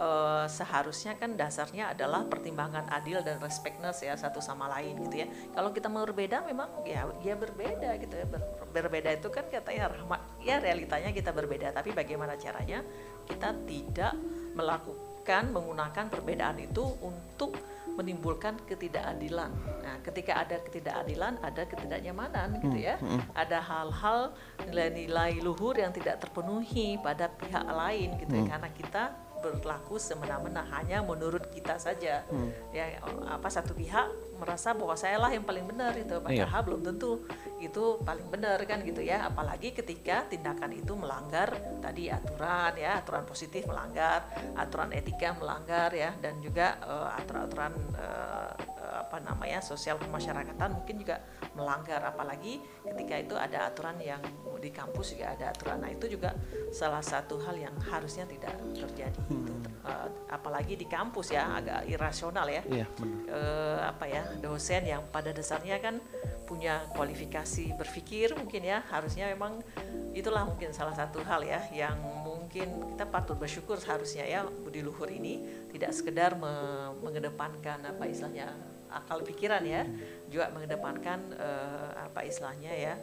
uh, 0.00 0.48
seharusnya 0.48 1.14
kan 1.20 1.36
dasarnya 1.36 1.92
adalah 1.92 2.24
pertimbangan 2.24 2.88
adil 2.88 3.20
dan 3.20 3.36
respectness 3.38 4.00
ya 4.00 4.16
satu 4.16 4.40
sama 4.40 4.66
lain 4.72 4.96
gitu 5.06 5.22
ya. 5.22 5.28
Kalau 5.52 5.70
kita 5.70 5.92
mau 5.92 6.02
berbeda 6.08 6.42
memang 6.48 6.82
ya 6.88 7.06
ya 7.20 7.36
berbeda 7.36 8.00
gitu 8.00 8.14
ya. 8.16 8.26
Ber, 8.26 8.42
berbeda 8.72 9.12
itu 9.12 9.28
kan 9.28 9.44
katanya 9.46 9.92
rahmat 9.92 10.20
ya 10.40 10.58
realitanya 10.58 11.12
kita 11.12 11.30
berbeda 11.30 11.76
tapi 11.76 11.92
bagaimana 11.92 12.34
caranya 12.40 12.80
kita 13.28 13.52
tidak 13.68 14.16
melakukan 14.56 15.52
menggunakan 15.52 16.10
perbedaan 16.10 16.58
itu 16.58 16.82
untuk 17.04 17.54
menimbulkan 17.90 18.56
ketidakadilan. 18.64 19.50
Nah, 19.84 20.00
ketika 20.00 20.40
ada 20.40 20.56
ketidakadilan, 20.62 21.36
ada 21.44 21.62
ketidaknyamanan 21.68 22.56
gitu 22.64 22.78
ya. 22.80 22.96
Ada 23.36 23.60
hal-hal 23.60 24.32
nilai-nilai 24.64 25.42
luhur 25.42 25.76
yang 25.76 25.92
tidak 25.92 26.22
terpenuhi 26.22 26.96
pada 27.02 27.28
pihak 27.28 27.66
lain 27.66 28.16
gitu 28.16 28.32
ya 28.40 28.44
karena 28.56 28.70
kita 28.72 29.02
berlaku 29.40 29.96
semena-mena 29.96 30.62
hanya 30.70 31.00
menurut 31.00 31.48
kita 31.48 31.76
saja. 31.76 32.22
Ya 32.70 32.84
apa 33.26 33.48
satu 33.48 33.72
pihak 33.72 34.08
merasa 34.40 34.72
bahwa 34.72 34.96
saya 34.96 35.16
lah 35.16 35.28
yang 35.28 35.44
paling 35.44 35.68
benar 35.68 35.92
itu 35.92 36.16
padahal 36.16 36.60
Iya. 36.60 36.64
belum 36.64 36.80
tentu 36.80 37.24
itu 37.58 38.00
paling 38.00 38.28
benar 38.28 38.56
kan 38.64 38.80
gitu 38.80 39.00
ya. 39.00 39.26
Apalagi 39.26 39.72
ketika 39.72 40.24
tindakan 40.24 40.72
itu 40.72 40.92
melanggar 40.92 41.52
tadi 41.80 42.08
aturan 42.08 42.72
ya 42.76 43.00
aturan 43.00 43.24
positif 43.24 43.64
melanggar 43.64 44.24
aturan 44.54 44.92
etika 44.92 45.36
melanggar 45.36 45.92
ya 45.92 46.12
dan 46.18 46.40
juga 46.40 46.80
eh, 46.80 47.08
aturan-aturan 47.20 47.72
eh, 47.96 48.52
apa 49.00 49.16
namanya 49.18 49.64
sosial 49.64 49.96
kemasyarakatan 49.96 50.76
mungkin 50.76 51.00
juga 51.00 51.24
melanggar 51.56 52.04
apalagi 52.04 52.60
ketika 52.84 53.14
itu 53.16 53.34
ada 53.34 53.72
aturan 53.72 53.96
yang 53.98 54.20
di 54.60 54.68
kampus 54.68 55.16
juga 55.16 55.32
ada 55.32 55.48
aturan 55.50 55.80
nah 55.80 55.88
itu 55.88 56.04
juga 56.04 56.36
salah 56.68 57.00
satu 57.00 57.40
hal 57.40 57.56
yang 57.56 57.72
harusnya 57.80 58.28
tidak 58.28 58.52
terjadi 58.76 59.16
gitu. 59.24 59.52
Eh, 59.80 60.08
apalagi 60.28 60.76
di 60.76 60.84
kampus 60.84 61.32
ya 61.32 61.56
agak 61.56 61.88
irasional 61.88 62.44
ya 62.44 62.60
Iya, 62.68 62.86
benar. 63.00 63.24
eh, 63.32 63.78
apa 63.88 64.04
ya 64.04 64.22
dosen 64.36 64.84
yang 64.84 65.00
pada 65.08 65.32
dasarnya 65.32 65.80
kan 65.80 65.96
punya 66.44 66.84
kualifikasi 66.92 67.72
berpikir 67.72 68.36
mungkin 68.36 68.60
ya 68.60 68.84
harusnya 68.92 69.32
memang 69.32 69.64
itulah 70.12 70.44
mungkin 70.44 70.76
salah 70.76 70.92
satu 70.92 71.24
hal 71.24 71.40
ya 71.40 71.62
yang 71.72 71.96
mungkin 72.20 72.68
kita 72.92 73.06
patut 73.08 73.38
bersyukur 73.38 73.78
seharusnya 73.78 74.26
ya 74.26 74.42
budi 74.44 74.82
luhur 74.82 75.06
ini 75.08 75.40
tidak 75.70 75.94
sekedar 75.94 76.34
me- 76.36 76.92
mengedepankan 77.00 77.80
apa 77.86 78.04
istilahnya 78.04 78.50
akal 78.90 79.22
pikiran 79.22 79.62
ya 79.62 79.86
juga 80.26 80.50
mengedepankan 80.50 81.18
eh, 81.32 81.88
apa 82.02 82.20
istilahnya 82.22 82.70
ya 82.70 82.94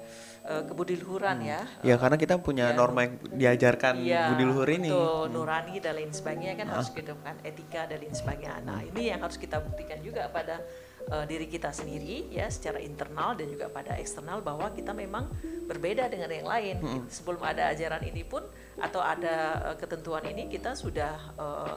eh, 0.43 0.63
kebudiluhuran 0.63 1.39
ya 1.41 1.63
Ya 1.81 1.95
karena 1.95 2.15
kita 2.15 2.35
punya 2.37 2.69
Ya, 2.69 2.75
norma 2.75 3.03
yang 3.03 3.15
diajarkan 3.31 3.99
Iya, 3.99 4.31
budi 4.31 4.43
luhur 4.43 4.67
ini. 4.67 4.87
betul, 4.87 5.23
nurani 5.31 5.75
dan 5.79 5.93
lain 5.95 6.11
sebagainya 6.11 6.55
kan 6.57 6.67
harus 6.69 6.89
kita 6.89 7.15
kan 7.19 7.35
etika 7.41 7.85
dan 7.85 7.97
lain 7.97 8.11
sebagainya. 8.11 8.59
Nah 8.61 8.79
ini 8.81 9.09
yang 9.09 9.19
harus 9.19 9.35
kita 9.35 9.59
buktikan 9.59 9.99
juga 9.99 10.27
pada 10.27 10.59
eh, 11.05 11.25
diri 11.25 11.47
kita 11.47 11.71
sendiri 11.71 12.27
ya 12.29 12.47
secara 12.47 12.79
internal 12.79 13.35
dan 13.35 13.47
juga 13.47 13.67
pada 13.67 13.95
eksternal 13.95 14.39
bahwa 14.39 14.67
kita 14.71 14.91
memang 14.91 15.31
berbeda 15.65 16.07
dengan 16.07 16.27
yang 16.29 16.45
lain. 16.45 16.75
Sebelum 17.07 17.39
ada 17.41 17.71
ajaran 17.71 18.03
ini 18.03 18.23
pun 18.23 18.43
atau 18.77 18.99
ada 18.99 19.35
eh, 19.65 19.75
ketentuan 19.75 20.23
ini 20.25 20.47
kita 20.47 20.73
sudah 20.73 21.13
eh, 21.35 21.75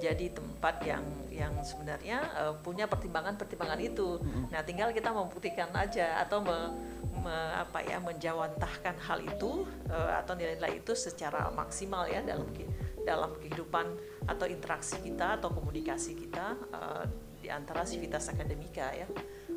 menjadi 0.00 0.32
tempat 0.32 0.80
yang 0.88 1.04
yang 1.28 1.52
sebenarnya 1.60 2.24
eh, 2.40 2.54
punya 2.64 2.88
pertimbangan-pertimbangan 2.88 3.76
itu. 3.84 4.16
Nah, 4.48 4.64
tinggal 4.64 4.96
kita 4.96 5.12
membuktikan 5.12 5.68
aja 5.76 6.24
atau 6.24 6.40
me, 6.40 6.72
me- 7.20 7.52
apa 7.60 7.84
ya 7.84 8.00
menjawantahkan 8.00 8.96
hal 8.96 9.20
itu 9.20 9.68
eh, 9.92 10.12
atau 10.16 10.32
nilai-nilai 10.32 10.80
itu 10.80 10.96
secara 10.96 11.52
maksimal 11.52 12.08
ya 12.08 12.24
dalam 12.24 12.48
dalam 13.04 13.36
kehidupan 13.44 13.92
atau 14.24 14.48
interaksi 14.48 14.96
kita 15.04 15.36
atau 15.36 15.52
komunikasi 15.52 16.16
kita 16.16 16.56
eh, 16.72 17.04
di 17.44 17.52
antara 17.52 17.84
sivitas 17.84 18.32
akademika 18.32 18.88
ya. 18.96 19.08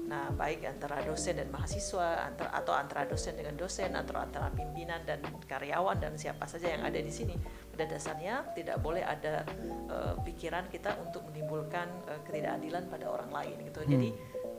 Nah, 0.03 0.35
baik 0.35 0.67
antara 0.67 0.99
dosen 0.99 1.39
dan 1.39 1.47
mahasiswa, 1.47 2.27
antara 2.27 2.51
atau 2.51 2.75
antara 2.75 3.07
dosen 3.07 3.39
dengan 3.39 3.55
dosen, 3.55 3.95
atau 3.95 4.19
antara 4.19 4.51
pimpinan 4.51 4.99
dan 5.07 5.23
karyawan 5.47 5.95
dan 5.95 6.19
siapa 6.19 6.43
saja 6.43 6.75
yang 6.75 6.83
ada 6.83 6.99
di 6.99 7.07
sini. 7.07 7.39
Pada 7.73 7.89
dasarnya 7.89 8.53
tidak 8.53 8.77
boleh 8.79 9.01
ada 9.01 9.41
eh, 9.89 10.13
pikiran 10.21 10.69
kita 10.69 10.93
untuk 11.01 11.25
menimbulkan 11.25 11.89
eh, 12.05 12.21
ketidakadilan 12.21 12.85
pada 12.85 13.09
orang 13.09 13.33
lain 13.33 13.57
gitu. 13.65 13.81
Jadi 13.83 14.09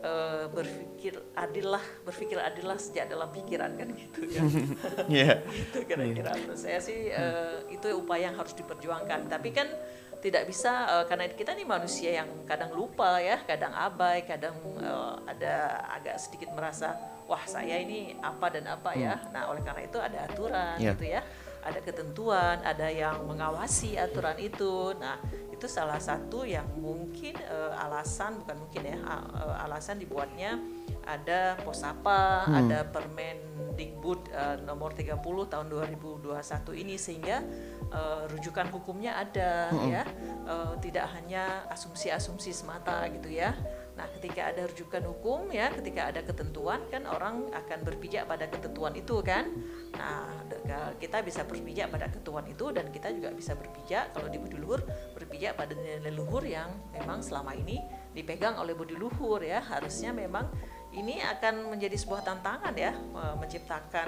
eh, 0.02 0.44
berpikir 0.50 1.14
adillah, 1.33 1.85
berpikir 2.02 2.37
adillah 2.37 2.75
sejak 2.75 3.06
dalam 3.06 3.30
pikiran 3.30 3.71
kan 3.78 3.88
gitu 3.94 4.21
ya. 4.26 4.42
Iya. 5.14 5.33
itu 5.71 5.78
kira-kira 5.87 6.35
menurut 6.35 6.59
saya 6.59 6.83
sih 6.83 7.06
eh, 7.06 7.62
itu 7.71 7.87
upaya 7.94 8.28
yang 8.28 8.37
harus 8.37 8.50
diperjuangkan 8.52 9.30
tapi 9.30 9.54
kan 9.54 9.71
tidak 10.18 10.50
bisa 10.50 10.73
eh, 10.90 11.04
karena 11.06 11.30
kita 11.30 11.54
nih 11.54 11.68
manusia 11.68 12.11
yang 12.18 12.26
kadang 12.44 12.75
lupa 12.75 13.23
ya 13.23 13.38
kadang 13.47 13.71
abai 13.71 14.26
kadang 14.26 14.59
eh, 14.80 15.12
ada 15.30 15.54
agak 15.94 16.18
sedikit 16.18 16.50
merasa 16.50 16.99
wah 17.25 17.44
saya 17.44 17.78
ini 17.78 18.16
apa 18.21 18.50
dan 18.52 18.68
apa 18.68 18.90
ya 18.92 19.16
nah 19.30 19.49
oleh 19.49 19.62
karena 19.62 19.87
itu 19.87 19.97
ada 19.97 20.18
aturan 20.28 20.76
Iya. 20.76 20.92
gitu 20.92 21.04
ya 21.09 21.21
ada 21.64 21.80
ketentuan 21.80 22.61
ada 22.61 22.92
yang 22.92 23.25
mengawasi 23.25 23.97
aturan 23.97 24.37
itu. 24.37 24.92
Nah 25.00 25.16
itu 25.49 25.64
salah 25.64 25.97
satu 25.97 26.44
yang 26.44 26.68
mungkin 26.76 27.33
eh, 27.40 27.73
alasan 27.80 28.37
bukan 28.44 28.56
mungkin 28.68 28.83
ya 28.85 28.99
eh, 29.00 29.64
alasan 29.64 29.97
dibuatnya 29.97 30.61
ada 31.04 31.56
posapa 31.61 32.49
ada 32.49 32.85
Permendikbud 32.88 34.33
eh, 34.33 34.56
nomor 34.64 34.92
30 34.97 35.21
tahun 35.25 35.66
2021 35.73 36.28
ini 36.85 36.97
sehingga 37.00 37.44
eh, 37.88 38.23
rujukan 38.28 38.68
hukumnya 38.73 39.16
ada 39.16 39.73
ya. 39.88 40.04
Eh, 40.44 40.75
tidak 40.85 41.09
hanya 41.16 41.64
asumsi-asumsi 41.73 42.52
semata 42.52 43.04
gitu 43.09 43.33
ya. 43.33 43.56
Nah 43.94 44.11
ketika 44.18 44.50
ada 44.50 44.66
rujukan 44.66 45.06
hukum 45.06 45.49
ya 45.54 45.71
ketika 45.71 46.11
ada 46.11 46.21
ketentuan 46.21 46.83
kan 46.90 47.06
orang 47.06 47.49
akan 47.54 47.78
berpijak 47.87 48.26
pada 48.26 48.50
ketentuan 48.50 48.92
itu 48.97 49.21
kan. 49.25 49.49
Nah 49.94 50.44
de- 50.64 50.94
kita 50.99 51.21
bisa 51.21 51.40
berpijak 51.42 51.87
pada 51.88 52.09
ketentuan 52.09 52.44
itu 52.47 52.66
dan 52.68 52.88
kita 52.88 53.12
juga 53.12 53.28
bisa 53.30 53.52
berpijak 53.52 54.11
kalau 54.11 54.26
di 54.26 54.37
budi 54.37 54.56
luhur 54.56 54.80
berpijak 55.12 55.54
pada 55.54 55.73
nilai 55.73 56.09
luhur 56.11 56.42
yang 56.42 56.73
memang 56.90 57.21
selama 57.21 57.52
ini 57.52 57.78
dipegang 58.11 58.56
oleh 58.56 58.73
budi 58.73 58.94
luhur 58.94 59.40
ya 59.40 59.61
harusnya 59.61 60.11
memang 60.11 60.49
ini 60.90 61.18
akan 61.21 61.68
menjadi 61.68 61.94
sebuah 61.94 62.23
tantangan 62.23 62.71
ya 62.73 62.94
menciptakan 63.35 64.06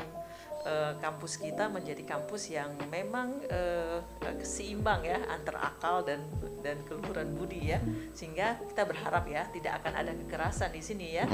eh, 0.63 0.93
kampus 0.97 1.35
kita 1.37 1.67
menjadi 1.67 1.99
kampus 2.05 2.47
yang 2.49 2.71
memang 2.87 3.43
eh, 3.45 3.99
seimbang 4.41 5.03
ya 5.03 5.19
antara 5.29 5.67
akal 5.67 6.01
dan 6.01 6.23
dan 6.63 6.79
keluhuran 6.85 7.35
budi 7.35 7.75
ya 7.75 7.83
sehingga 8.13 8.63
kita 8.65 8.83
berharap 8.85 9.27
ya 9.27 9.51
tidak 9.51 9.83
akan 9.83 9.93
ada 9.97 10.13
kekerasan 10.17 10.71
di 10.71 10.81
sini 10.81 11.09
ya 11.15 11.27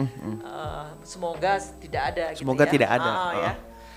Eh, 0.43 0.89
semoga 1.03 1.57
tidak 1.79 2.03
ada 2.11 2.25
gitu 2.33 2.43
Semoga 2.43 2.65
ya. 2.65 2.71
tidak 2.71 2.91
ada. 2.91 3.11
Ah, 3.11 3.21
Ah. 3.23 3.33
ya 3.39 3.53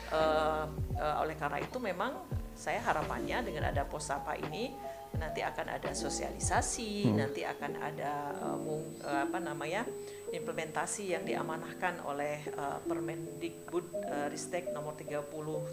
Eh, 0.06 0.66
eh, 1.02 1.16
oleh 1.22 1.34
karena 1.34 1.58
itu 1.58 1.78
memang 1.82 2.14
saya 2.56 2.80
harapannya 2.86 3.42
dengan 3.44 3.68
ada 3.74 3.84
posapa 3.84 4.38
ini 4.38 4.72
nanti 5.16 5.40
akan 5.40 5.80
ada 5.80 5.96
sosialisasi, 5.96 7.08
nanti 7.16 7.48
akan 7.48 7.80
ada 7.80 8.36
mung- 8.60 9.00
eh, 9.00 9.22
apa 9.24 9.40
namanya 9.40 9.88
implementasi 10.30 11.16
yang 11.16 11.24
diamanahkan 11.24 12.04
oleh 12.04 12.44
eh, 12.44 12.78
Permendikbud 12.84 13.86
eh, 14.06 14.28
Ristek 14.28 14.76
nomor 14.76 14.94
30 15.00 15.24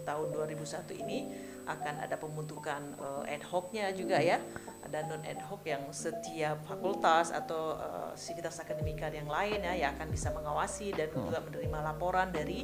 tahun 0.07 0.27
2001 0.31 0.95
ini. 0.95 1.19
Akan 1.63 1.95
ada 1.99 2.15
pembentukan 2.15 2.81
eh, 3.27 3.35
ad 3.35 3.43
hocnya 3.47 3.91
juga 3.91 4.19
ya. 4.19 4.39
Ada 4.83 5.07
non 5.07 5.23
ad 5.23 5.39
hoc 5.47 5.63
yang 5.63 5.87
setiap 5.91 6.63
fakultas 6.63 7.35
atau 7.35 7.75
eh, 7.75 8.11
sivitas 8.15 8.59
akademika 8.63 9.11
yang 9.11 9.27
lain 9.27 9.59
ya 9.59 9.75
yang 9.75 9.91
akan 9.99 10.07
bisa 10.07 10.31
mengawasi 10.31 10.95
dan 10.95 11.11
juga 11.11 11.43
menerima 11.43 11.79
laporan 11.83 12.31
dari 12.31 12.63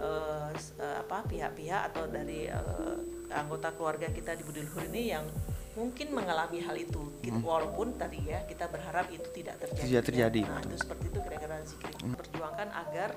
eh, 0.00 0.96
apa 0.98 1.24
pihak-pihak 1.28 1.92
atau 1.92 2.08
dari 2.08 2.48
eh, 2.48 2.96
anggota 3.32 3.72
keluarga 3.72 4.08
kita 4.12 4.36
di 4.36 4.42
Budi 4.44 4.60
Luhur 4.64 4.84
ini 4.88 5.12
yang 5.12 5.24
mungkin 5.72 6.12
mengalami 6.12 6.60
hal 6.60 6.76
itu 6.76 7.00
Kita- 7.24 7.40
walaupun 7.40 7.96
tadi 7.96 8.20
ya 8.28 8.44
kita 8.44 8.68
berharap 8.68 9.08
itu 9.08 9.24
tidak 9.32 9.56
terjadi 9.56 9.88
Tidak 9.88 10.04
terjadi, 10.04 10.40
nah 10.44 10.60
betul. 10.60 10.68
itu 10.68 10.76
seperti 10.84 11.04
itu 11.08 11.18
kira-kira 11.24 11.56
Zikri. 11.64 11.92
Perjuangkan 12.12 12.68
agar 12.68 13.10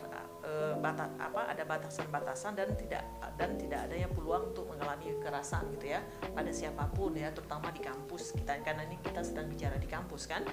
eh, 0.46 0.74
bata- 0.80 1.12
apa 1.18 1.42
ada 1.52 1.64
batasan-batasan 1.66 2.54
dan 2.56 2.70
tidak 2.78 3.04
dan 3.36 3.60
tidak 3.60 3.90
adanya 3.90 4.08
peluang 4.08 4.54
untuk 4.56 4.72
mengalami 4.72 5.12
kekerasan 5.20 5.68
gitu 5.76 5.92
ya. 5.92 6.00
Pada 6.32 6.52
siapa 6.54 6.88
pun 6.94 7.12
ya 7.12 7.34
terutama 7.36 7.74
di 7.74 7.82
kampus 7.84 8.32
kita 8.32 8.62
karena 8.64 8.88
ini 8.88 8.96
kita 9.04 9.20
sedang 9.20 9.52
bicara 9.52 9.76
di 9.76 9.90
kampus 9.90 10.24
kan. 10.30 10.46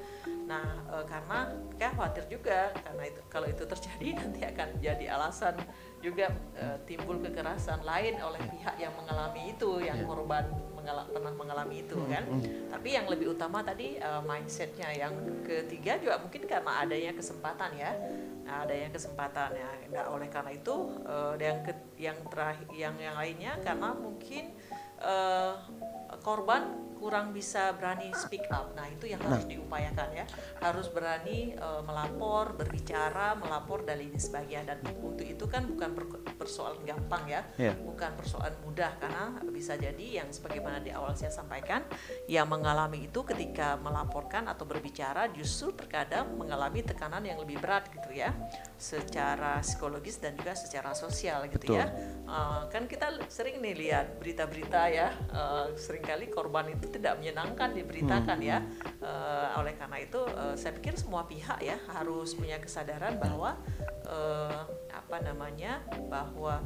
Nah 0.49 0.82
eh, 0.90 1.04
karena 1.06 1.38
kayak 1.78 1.92
khawatir 1.94 2.25
juga 2.26 2.75
karena 2.82 3.02
itu 3.06 3.21
kalau 3.30 3.47
itu 3.47 3.62
terjadi 3.62 4.09
nanti 4.21 4.40
akan 4.42 4.68
jadi 4.82 5.06
alasan 5.14 5.54
juga 6.02 6.35
eh, 6.59 6.78
timbul 6.82 7.23
kekerasan 7.23 7.87
lain 7.87 8.18
oleh 8.18 8.42
pihak 8.50 8.75
yang 8.75 8.90
mengalami 8.99 9.54
itu 9.54 9.78
yang 9.78 10.02
korban 10.02 10.50
mengala- 10.82 11.06
pernah 11.06 11.30
mengalami 11.32 11.76
itu 11.80 11.94
kan? 12.10 12.26
tapi 12.68 12.88
yang 12.90 13.06
lebih 13.06 13.30
utama 13.30 13.62
tadi 13.62 13.94
eh, 13.96 14.22
mindsetnya. 14.22 14.90
Yang 14.90 15.14
ketiga 15.46 15.96
juga 15.96 16.18
mungkin 16.18 16.42
karena 16.44 16.82
adanya 16.82 17.14
kesempatan 17.14 17.70
ya. 17.78 17.94
Nah, 18.42 18.66
adanya 18.66 18.90
kesempatan 18.90 19.54
ya. 19.54 19.70
Nah, 19.88 20.04
oleh 20.10 20.26
karena 20.26 20.50
itu 20.50 20.74
eh, 21.06 21.34
yang 21.38 21.58
ke- 21.62 21.90
yang 21.96 22.18
terakhir 22.26 22.66
yang 22.74 22.94
yang 22.98 23.14
lainnya 23.14 23.52
karena 23.62 23.94
mungkin 23.94 24.50
eh, 24.98 25.52
korban 26.20 26.91
kurang 27.02 27.35
bisa 27.35 27.75
berani 27.75 28.14
speak 28.14 28.47
up. 28.54 28.71
Nah, 28.78 28.87
itu 28.87 29.11
yang 29.11 29.18
harus 29.26 29.42
diupayakan 29.50 30.09
ya. 30.14 30.25
Harus 30.62 30.87
berani 30.87 31.50
eh, 31.50 31.82
melapor, 31.82 32.54
berbicara, 32.54 33.35
melapor 33.35 33.82
dan 33.82 33.99
ini 33.99 34.14
sebagainya. 34.14 34.78
Dan 34.78 34.78
untuk 35.02 35.26
itu 35.26 35.50
kan 35.50 35.66
bukan 35.66 35.90
per- 35.99 36.23
persoalan 36.38 36.78
gampang 36.87 37.26
ya, 37.26 37.42
Iya. 37.59 37.75
bukan 37.82 38.14
persoalan 38.14 38.54
mudah 38.62 38.94
karena 39.02 39.35
bisa 39.50 39.75
jadi 39.75 40.23
yang 40.23 40.30
sebagaimana 40.30 40.78
di 40.78 40.94
awal 40.94 41.18
saya 41.18 41.35
sampaikan, 41.35 41.82
yang 42.30 42.47
mengalami 42.47 43.11
itu 43.11 43.26
ketika 43.26 43.75
melaporkan 43.82 44.47
atau 44.47 44.62
berbicara 44.62 45.26
justru 45.35 45.75
terkadang 45.75 46.38
mengalami 46.38 46.87
tekanan 46.87 47.26
yang 47.26 47.42
lebih 47.42 47.59
berat 47.59 47.90
gitu 47.90 48.14
ya, 48.14 48.30
secara 48.78 49.59
psikologis 49.64 50.21
dan 50.21 50.37
juga 50.37 50.52
secara 50.54 50.92
sosial 50.94 51.49
gitu 51.50 51.73
Betul. 51.73 51.82
ya. 51.82 51.87
Uh, 52.28 52.68
kan 52.71 52.87
kita 52.87 53.11
sering 53.26 53.59
nih 53.59 53.75
lihat 53.75 54.21
berita-berita 54.21 54.82
ya, 54.92 55.09
uh, 55.32 55.73
sering 55.75 56.04
kali 56.04 56.28
korban 56.28 56.68
itu 56.71 56.91
tidak 56.92 57.18
menyenangkan 57.18 57.72
diberitakan 57.72 58.38
ya. 58.44 58.61
Uh, 59.00 59.58
oleh 59.58 59.75
karena 59.75 59.99
itu, 59.99 60.20
uh, 60.20 60.54
saya 60.54 60.76
pikir 60.76 60.94
semua 60.94 61.25
pihak 61.25 61.58
ya 61.64 61.80
harus 61.90 62.37
punya 62.37 62.61
kesadaran 62.61 63.16
bahwa 63.16 63.56
uh, 64.06 64.62
apa 64.92 65.16
namanya 65.25 65.80
bahwa 66.06 66.61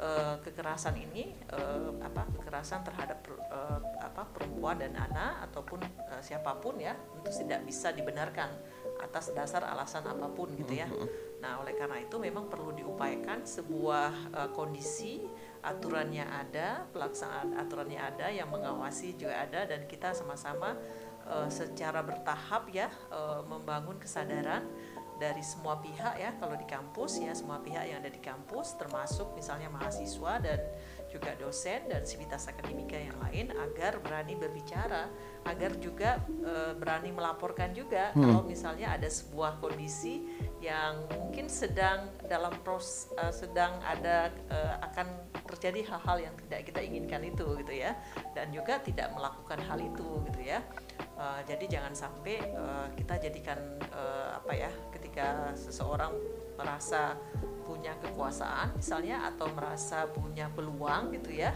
uh, 0.00 0.36
kekerasan 0.40 0.96
ini 0.96 1.36
uh, 1.52 1.92
apa 2.00 2.28
kekerasan 2.40 2.84
terhadap 2.84 3.20
uh, 3.48 3.80
apa 4.00 4.28
perempuan 4.32 4.80
dan 4.80 4.96
anak 4.96 5.48
ataupun 5.50 5.84
uh, 5.84 6.20
siapa 6.20 6.56
pun 6.60 6.80
ya 6.80 6.96
itu 7.20 7.44
tidak 7.44 7.64
bisa 7.68 7.92
dibenarkan 7.92 8.48
atas 8.96 9.32
dasar 9.36 9.60
alasan 9.68 10.08
apa 10.08 10.28
pun 10.32 10.48
gitu 10.56 10.72
ya. 10.72 10.88
Nah, 11.36 11.60
oleh 11.60 11.76
karena 11.76 12.00
itu 12.00 12.16
memang 12.16 12.48
perlu 12.48 12.72
diupayakan 12.72 13.44
sebuah 13.44 14.12
uh, 14.32 14.50
kondisi 14.56 15.20
aturannya 15.66 16.22
ada, 16.22 16.86
pelaksanaan 16.94 17.58
aturannya 17.58 17.98
ada, 17.98 18.30
yang 18.30 18.46
mengawasi 18.46 19.18
juga 19.18 19.42
ada 19.42 19.66
dan 19.66 19.90
kita 19.90 20.14
sama-sama 20.14 20.78
uh, 21.26 21.50
secara 21.50 22.06
bertahap 22.06 22.70
ya 22.70 22.86
uh, 23.10 23.42
membangun 23.42 23.98
kesadaran 23.98 24.62
dari 25.16 25.40
semua 25.40 25.80
pihak 25.80 26.20
ya 26.20 26.30
kalau 26.36 26.54
di 26.54 26.68
kampus 26.68 27.24
ya 27.24 27.32
semua 27.32 27.58
pihak 27.64 27.88
yang 27.88 27.98
ada 28.04 28.12
di 28.12 28.20
kampus 28.20 28.76
termasuk 28.76 29.32
misalnya 29.32 29.72
mahasiswa 29.72 30.32
dan 30.44 30.60
juga 31.16 31.32
dosen 31.40 31.88
dan 31.88 32.04
sivitas 32.04 32.44
akademika 32.52 33.00
yang 33.00 33.16
lain 33.24 33.48
agar 33.56 33.96
berani 34.04 34.36
berbicara 34.36 35.08
agar 35.48 35.72
juga 35.80 36.20
eh, 36.44 36.76
berani 36.76 37.10
melaporkan 37.16 37.72
juga 37.72 38.12
kalau 38.12 38.44
misalnya 38.44 38.92
ada 38.92 39.08
sebuah 39.08 39.56
kondisi 39.62 40.28
yang 40.60 41.08
mungkin 41.08 41.48
sedang 41.48 42.12
dalam 42.28 42.52
pros 42.60 43.08
eh, 43.16 43.32
sedang 43.32 43.80
ada 43.80 44.28
eh, 44.52 44.74
akan 44.84 45.08
terjadi 45.46 45.86
hal-hal 45.88 46.28
yang 46.30 46.34
tidak 46.46 46.68
kita 46.68 46.80
inginkan 46.82 47.22
itu 47.24 47.46
gitu 47.62 47.72
ya. 47.72 47.94
Dan 48.34 48.52
juga 48.52 48.82
tidak 48.82 49.14
melakukan 49.14 49.62
hal 49.62 49.78
itu 49.80 50.20
gitu 50.28 50.40
ya. 50.42 50.60
Uh, 51.16 51.40
jadi 51.48 51.80
jangan 51.80 51.96
sampai 51.96 52.44
uh, 52.52 52.92
kita 52.92 53.16
jadikan 53.16 53.56
uh, 53.88 54.36
apa 54.36 54.52
ya 54.52 54.70
ketika 54.92 55.56
seseorang 55.56 56.12
merasa 56.56 57.14
punya 57.62 57.94
kekuasaan 58.00 58.78
misalnya 58.78 59.28
atau 59.28 59.50
merasa 59.52 60.08
punya 60.10 60.48
peluang 60.50 61.12
gitu 61.12 61.34
ya 61.34 61.52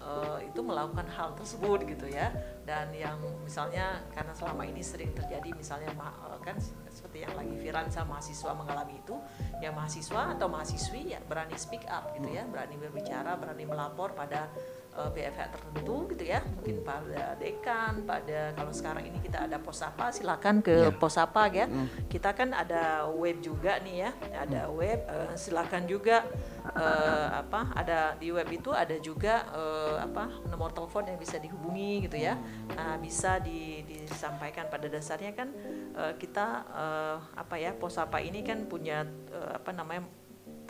uh, 0.00 0.38
itu 0.40 0.60
melakukan 0.64 1.06
hal 1.12 1.36
tersebut 1.36 1.84
gitu 1.86 2.08
ya. 2.08 2.32
Dan 2.64 2.92
yang 2.94 3.18
misalnya 3.42 4.00
karena 4.14 4.32
selama 4.32 4.62
ini 4.64 4.80
sering 4.80 5.12
terjadi 5.12 5.52
misalnya 5.52 5.92
uh, 5.96 6.38
kan 6.40 6.56
seperti 6.88 7.24
yang 7.26 7.34
lagi 7.36 7.54
viral 7.60 7.86
sama 7.92 8.18
mahasiswa 8.18 8.50
mengalami 8.56 8.94
itu 8.98 9.16
ya 9.60 9.70
mahasiswa 9.70 10.34
atau 10.36 10.46
mahasiswi 10.48 11.14
ya 11.16 11.20
berani 11.24 11.56
speak 11.56 11.84
up 11.86 12.10
gitu 12.16 12.28
ya 12.32 12.46
berani 12.48 12.80
berbicara 12.80 13.36
berani 13.36 13.64
melapor 13.68 14.16
pada 14.16 14.48
uh, 14.96 15.10
pihak 15.10 15.34
tertentu 15.36 16.08
gitu 16.14 16.24
ya. 16.24 16.40
Mungkin 16.56 16.82
pada 16.86 17.36
dekan 17.38 18.02
pada 18.06 18.54
kalau 18.54 18.72
sekarang 18.74 19.06
ini 19.06 19.18
kita 19.22 19.46
ada 19.46 19.58
posapa 19.60 20.10
silakan 20.10 20.62
ke 20.64 20.90
posapa 20.96 21.50
ya. 21.50 21.66
Kita 22.10 22.34
kan 22.34 22.54
ada 22.54 23.06
web 23.10 23.38
juga 23.40 23.78
nih 23.82 24.08
ya 24.08 24.10
ada 24.36 24.70
web 24.70 25.00
eh, 25.06 25.32
silakan 25.36 25.86
juga 25.86 26.26
eh, 26.74 27.28
apa 27.32 27.72
ada 27.74 28.14
di 28.18 28.30
web 28.34 28.48
itu 28.50 28.70
ada 28.74 28.96
juga 29.00 29.46
eh, 29.54 29.96
apa 30.00 30.28
nomor 30.50 30.74
telepon 30.74 31.06
yang 31.06 31.18
bisa 31.18 31.38
dihubungi 31.38 32.06
gitu 32.08 32.18
ya. 32.20 32.36
Nah 32.74 32.96
bisa 32.98 33.38
di- 33.40 33.82
disampaikan 33.86 34.66
pada 34.68 34.86
dasarnya 34.90 35.32
kan 35.34 35.48
eh, 35.96 36.12
kita 36.18 36.46
eh, 36.70 37.16
apa 37.38 37.54
ya 37.56 37.72
posapa 37.74 38.18
ini 38.20 38.42
kan 38.42 38.66
punya 38.66 39.06
eh, 39.30 39.50
apa 39.56 39.70
namanya 39.72 40.04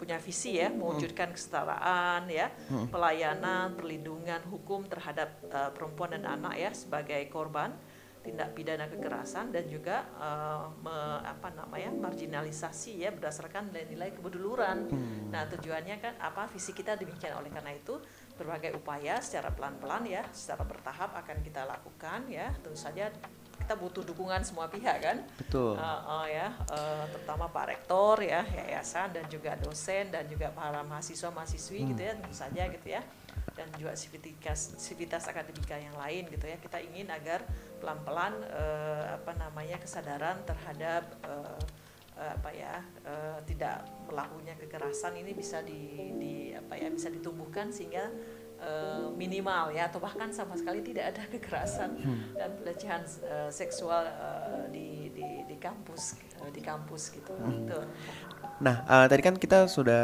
punya 0.01 0.17
visi 0.17 0.57
ya 0.57 0.73
mewujudkan 0.73 1.37
kesetaraan 1.37 2.25
ya 2.33 2.49
pelayanan 2.89 3.77
perlindungan 3.77 4.41
hukum 4.49 4.89
terhadap 4.89 5.29
eh, 5.45 5.71
perempuan 5.77 6.17
dan 6.17 6.25
anak 6.41 6.57
ya 6.57 6.71
sebagai 6.73 7.21
korban 7.29 7.77
tindak 8.21 8.53
pidana 8.53 8.85
kekerasan 8.85 9.49
dan 9.49 9.65
juga 9.65 10.05
eh, 10.17 10.65
me- 10.81 11.21
apa 11.25 11.49
namanya 11.53 11.89
marginalisasi 11.93 13.01
ya 13.01 13.13
berdasarkan 13.13 13.73
nilai-nilai 13.73 14.13
keduluran. 14.17 14.89
Nah 15.33 15.49
tujuannya 15.49 15.97
kan 16.01 16.15
apa 16.21 16.45
visi 16.53 16.73
kita 16.73 16.97
demikian. 17.01 17.37
Oleh 17.37 17.49
karena 17.49 17.73
itu 17.73 17.97
berbagai 18.37 18.77
upaya 18.77 19.21
secara 19.25 19.53
pelan-pelan 19.53 20.05
ya 20.05 20.25
secara 20.37 20.65
bertahap 20.69 21.17
akan 21.17 21.37
kita 21.41 21.65
lakukan 21.65 22.29
ya. 22.29 22.53
Tentu 22.61 22.77
saja 22.77 23.09
kita 23.71 23.79
butuh 23.79 24.03
dukungan 24.03 24.43
semua 24.43 24.67
pihak 24.67 24.99
kan 24.99 25.23
Betul. 25.39 25.79
Uh, 25.79 26.03
uh, 26.03 26.27
ya, 26.27 26.51
uh, 26.75 27.07
terutama 27.07 27.47
Pak 27.55 27.71
Rektor 27.71 28.19
ya, 28.19 28.43
yayasan 28.43 29.15
dan 29.15 29.31
juga 29.31 29.55
dosen 29.63 30.11
dan 30.11 30.27
juga 30.27 30.51
para 30.51 30.83
mahasiswa 30.83 31.31
mahasiswi 31.31 31.95
gitu 31.95 32.03
ya, 32.03 32.19
tentu 32.19 32.35
saja 32.35 32.67
gitu 32.67 32.83
ya, 32.91 32.99
dan 33.55 33.71
juga 33.79 33.95
sivitas 33.95 34.75
sivitas 34.75 35.23
akademika 35.31 35.79
yang 35.79 35.95
lain 35.95 36.27
gitu 36.35 36.51
ya. 36.51 36.59
Kita 36.59 36.83
ingin 36.83 37.15
agar 37.15 37.47
pelan-pelan 37.79 38.43
uh, 38.51 39.23
apa 39.23 39.39
namanya 39.39 39.79
kesadaran 39.79 40.43
terhadap 40.43 41.07
uh, 41.23 41.55
uh, 42.19 42.33
apa 42.43 42.51
ya 42.51 42.75
uh, 43.07 43.39
tidak 43.47 43.87
melakukannya 44.11 44.59
kekerasan 44.67 45.15
ini 45.15 45.31
bisa 45.31 45.63
di, 45.63 46.11
di 46.19 46.35
apa 46.59 46.75
ya 46.75 46.91
bisa 46.91 47.07
ditumbuhkan 47.07 47.71
sehingga 47.71 48.11
uh, 48.61 49.09
minimal 49.17 49.73
ya 49.75 49.89
atau 49.91 49.99
bahkan 49.99 50.31
sama 50.31 50.55
sekali 50.55 50.85
tidak 50.85 51.17
ada 51.17 51.23
kekerasan 51.27 51.97
dan 52.37 52.51
pelecehan 52.61 53.03
uh, 53.27 53.51
seksual 53.51 54.05
uh, 54.07 54.65
di, 54.71 55.11
di 55.13 55.45
di 55.49 55.57
kampus 55.59 56.21
uh, 56.41 56.51
di 56.53 56.61
kampus 56.63 57.13
gitu. 57.17 57.33
Tuh. 57.67 57.85
Nah, 58.61 58.85
eh, 58.85 59.07
tadi 59.09 59.23
kan 59.25 59.35
kita 59.41 59.65
sudah 59.65 60.03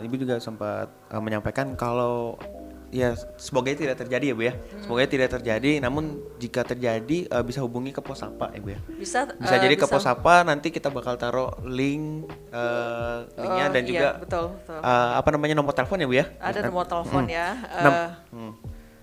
eh, 0.00 0.06
Ibu 0.08 0.16
juga 0.16 0.40
sempat 0.40 0.88
eh, 1.12 1.20
menyampaikan 1.20 1.76
kalau 1.76 2.40
ya 2.88 3.12
semoga 3.36 3.68
tidak 3.70 4.00
terjadi 4.00 4.32
ya 4.32 4.34
Bu 4.34 4.42
ya. 4.48 4.54
Semoga 4.80 5.04
tidak 5.04 5.28
terjadi, 5.34 5.76
namun 5.78 6.18
jika 6.36 6.64
terjadi 6.64 7.28
eh, 7.28 7.44
bisa 7.44 7.60
hubungi 7.60 7.92
ke 7.92 8.00
Posapa 8.00 8.48
ya 8.52 8.60
Bu 8.60 8.72
ya. 8.72 8.80
Bisa 8.96 9.28
Bisa 9.36 9.54
uh, 9.56 9.60
jadi 9.60 9.74
ke 9.76 9.84
Posapa 9.84 10.40
nanti 10.42 10.72
kita 10.72 10.88
bakal 10.88 11.20
taruh 11.20 11.52
link 11.64 12.28
eh, 12.48 13.18
linknya 13.36 13.66
Oh, 13.68 13.74
dan 13.74 13.82
iya, 13.84 13.88
juga 13.88 14.08
betul, 14.20 14.46
betul. 14.56 14.78
eh, 14.80 15.10
apa 15.20 15.28
namanya 15.32 15.54
nomor 15.56 15.72
telepon 15.76 16.00
ya 16.00 16.08
Bu 16.08 16.16
ya. 16.16 16.26
Ada 16.40 16.58
nomor 16.64 16.84
telepon 16.88 17.24
Hmm. 17.24 17.32
ya. 17.32 17.48
Uh, 17.68 18.10
hmm. 18.32 18.52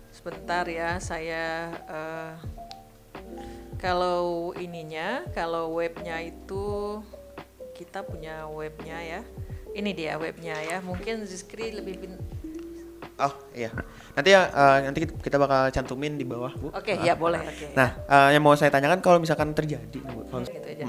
Sebentar 0.10 0.66
ya, 0.66 0.98
saya 0.98 1.44
uh, 1.86 2.34
kalau 3.78 4.56
ininya, 4.56 5.22
kalau 5.36 5.76
webnya 5.76 6.24
itu 6.24 6.98
kita 7.76 8.02
punya 8.02 8.48
webnya 8.48 8.98
ya. 9.04 9.22
Ini 9.76 9.92
dia 9.92 10.14
webnya 10.16 10.56
ya. 10.64 10.80
Mungkin 10.80 11.28
Zikri 11.28 11.76
lebih 11.76 12.16
Oh 13.16 13.32
iya. 13.56 13.72
Nanti 14.12 14.30
ya 14.36 14.52
eh, 14.52 14.78
nanti 14.92 15.08
kita 15.08 15.40
bakal 15.40 15.72
cantumin 15.72 16.20
di 16.20 16.28
bawah 16.28 16.52
Bu. 16.52 16.68
Oke, 16.76 17.00
ya 17.00 17.16
boleh. 17.16 17.40
Oke. 17.40 17.72
Nah, 17.72 17.96
eh, 18.08 18.30
yang 18.36 18.44
mau 18.44 18.56
saya 18.60 18.68
tanyakan 18.68 19.00
kalau 19.00 19.24
misalkan 19.24 19.56
terjadi 19.56 20.00
Bu, 20.04 20.28
gitu. 20.28 20.44
Jadi 20.52 20.84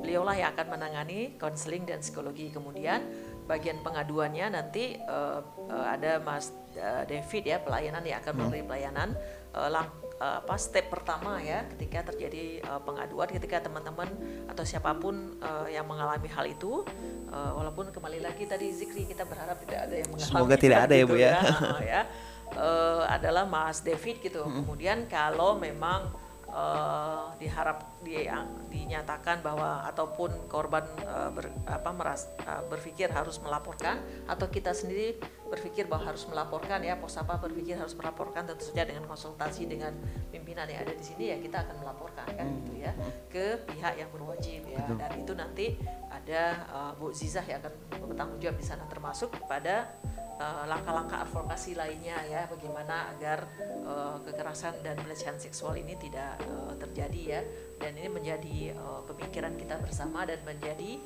beliaulah 0.00 0.36
yang 0.36 0.52
akan 0.52 0.66
menangani 0.76 1.40
konseling 1.40 1.88
dan 1.88 2.04
psikologi. 2.04 2.52
Kemudian 2.52 3.00
bagian 3.48 3.80
pengaduannya 3.80 4.52
nanti 4.52 5.00
eh, 5.00 5.38
eh, 5.72 5.86
ada 5.88 6.20
Mas 6.20 6.52
eh, 6.76 7.02
David 7.08 7.44
ya 7.48 7.56
pelayanan 7.64 8.04
yang 8.04 8.20
akan 8.20 8.32
memberi 8.36 8.60
pelayanan 8.60 9.16
eh, 9.56 9.68
lang- 9.72 9.92
eh, 10.20 10.36
apa 10.44 10.54
step 10.60 10.92
pertama 10.92 11.40
ya 11.40 11.64
ketika 11.74 12.12
terjadi 12.12 12.60
eh, 12.60 12.80
pengaduan 12.84 13.28
ketika 13.32 13.64
teman-teman 13.64 14.08
atau 14.46 14.62
siapa 14.62 14.92
pun 15.00 15.40
eh, 15.40 15.74
yang 15.74 15.88
mengalami 15.88 16.28
hal 16.28 16.44
itu 16.44 16.84
eh, 17.32 17.50
walaupun 17.56 17.88
kembali 17.90 18.20
lagi 18.20 18.44
tadi 18.44 18.68
Zikri 18.70 19.08
kita 19.08 19.24
berharap 19.24 19.56
tidak 19.64 19.88
ada 19.88 19.94
yang 19.96 20.08
mengalami 20.12 20.30
Semoga 20.30 20.54
tidak 20.60 20.78
ada 20.86 20.94
ya, 20.94 21.04
gitu 21.08 21.14
Bu, 21.16 21.16
ya. 21.18 21.34
Oh, 21.74 21.82
ya 21.82 22.02
Eh, 22.50 23.02
adalah 23.06 23.46
Mas 23.46 23.78
David 23.78 24.18
gitu. 24.18 24.42
Kemudian 24.42 25.06
kalau 25.06 25.54
memang 25.54 26.10
eh, 26.50 27.26
diharap 27.38 28.02
di, 28.02 28.26
dinyatakan 28.70 29.40
bahwa 29.40 29.86
ataupun 29.86 30.50
korban 30.50 30.84
eh, 31.02 31.30
ber, 31.30 31.46
apa 31.66 31.90
meras, 31.94 32.28
eh, 32.42 32.62
berpikir 32.66 33.10
harus 33.10 33.38
melaporkan 33.38 34.02
atau 34.26 34.46
kita 34.50 34.74
sendiri 34.74 35.18
berpikir 35.50 35.90
bahwa 35.90 36.14
harus 36.14 36.26
melaporkan 36.30 36.78
ya 36.86 36.94
posapa 36.94 37.34
berpikir 37.42 37.74
harus 37.74 37.98
melaporkan 37.98 38.46
tentu 38.46 38.70
saja 38.70 38.86
dengan 38.86 39.02
konsultasi 39.10 39.66
dengan 39.66 39.90
pimpinan 40.30 40.70
yang 40.70 40.86
ada 40.86 40.94
di 40.94 41.02
sini 41.02 41.34
ya 41.34 41.36
kita 41.42 41.66
akan 41.66 41.76
melaporkan 41.82 42.26
kan 42.38 42.46
gitu 42.62 42.72
ya 42.78 42.94
ke 43.26 43.58
pihak 43.66 43.98
yang 43.98 44.10
berwajib 44.14 44.62
ya. 44.66 44.82
Dan 44.94 45.10
itu 45.18 45.32
nanti 45.34 45.66
ada 46.10 46.42
uh, 46.70 46.92
Bu 46.98 47.14
Zizah 47.14 47.42
yang 47.46 47.62
akan 47.62 47.72
bertanggung 48.10 48.38
jawab 48.42 48.58
di 48.58 48.66
sana 48.66 48.86
termasuk 48.90 49.30
pada 49.46 49.90
uh, 50.02 50.09
langkah-langkah 50.40 51.28
advokasi 51.28 51.76
lainnya 51.76 52.16
ya 52.24 52.48
bagaimana 52.48 53.12
agar 53.12 53.44
uh, 53.84 54.16
kekerasan 54.24 54.80
dan 54.80 54.96
pelecehan 54.96 55.36
seksual 55.36 55.76
ini 55.76 55.92
tidak 56.00 56.40
uh, 56.48 56.72
terjadi 56.80 57.20
ya 57.20 57.40
dan 57.76 57.92
ini 58.00 58.08
menjadi 58.08 58.56
uh, 58.80 59.04
pemikiran 59.04 59.52
kita 59.60 59.76
bersama 59.76 60.24
dan 60.24 60.40
menjadi 60.48 60.96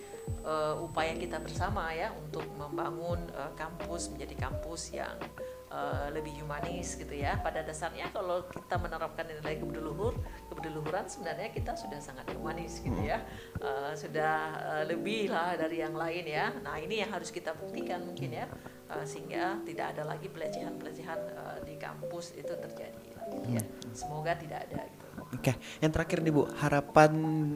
uh, 0.47 0.79
upaya 0.79 1.19
kita 1.19 1.43
bersama 1.43 1.91
ya 1.91 2.15
untuk 2.15 2.47
membangun 2.55 3.27
uh, 3.35 3.51
kampus 3.59 4.15
menjadi 4.15 4.49
kampus 4.49 4.95
yang 4.95 5.19
lebih 6.15 6.39
humanis 6.39 6.95
gitu 6.95 7.19
ya. 7.19 7.35
Pada 7.43 7.67
dasarnya 7.67 8.07
kalau 8.15 8.47
kita 8.47 8.79
menerapkan 8.79 9.27
nilai 9.27 9.59
keberleluhur, 9.59 10.15
keberleluhuran 10.47 11.11
sebenarnya 11.11 11.51
kita 11.51 11.75
sudah 11.75 11.99
sangat 11.99 12.31
humanis 12.31 12.79
gitu 12.79 12.95
ya. 13.03 13.19
Uh, 13.59 13.91
sudah 13.99 14.55
uh, 14.55 14.85
lebih 14.87 15.35
lah 15.35 15.59
dari 15.59 15.83
yang 15.83 15.99
lain 15.99 16.31
ya. 16.31 16.55
Nah, 16.63 16.79
ini 16.79 17.03
yang 17.03 17.11
harus 17.11 17.35
kita 17.35 17.59
buktikan 17.59 18.07
mungkin 18.07 18.39
ya. 18.39 18.47
Uh, 18.85 19.01
sehingga 19.09 19.65
tidak 19.65 19.97
ada 19.97 20.05
lagi 20.05 20.29
pelecehan-pelecehan 20.29 21.21
uh, 21.41 21.59
di 21.65 21.81
kampus 21.81 22.37
itu 22.37 22.53
terjadi 22.53 23.05
lagi 23.17 23.57
ya. 23.57 23.63
Semoga 23.97 24.37
tidak 24.37 24.69
ada 24.69 24.85
gitu. 24.85 25.05
Oke, 25.35 25.53
yang 25.81 25.89
terakhir 25.89 26.21
nih 26.21 26.33
Bu, 26.35 26.45
harapan 26.61 27.13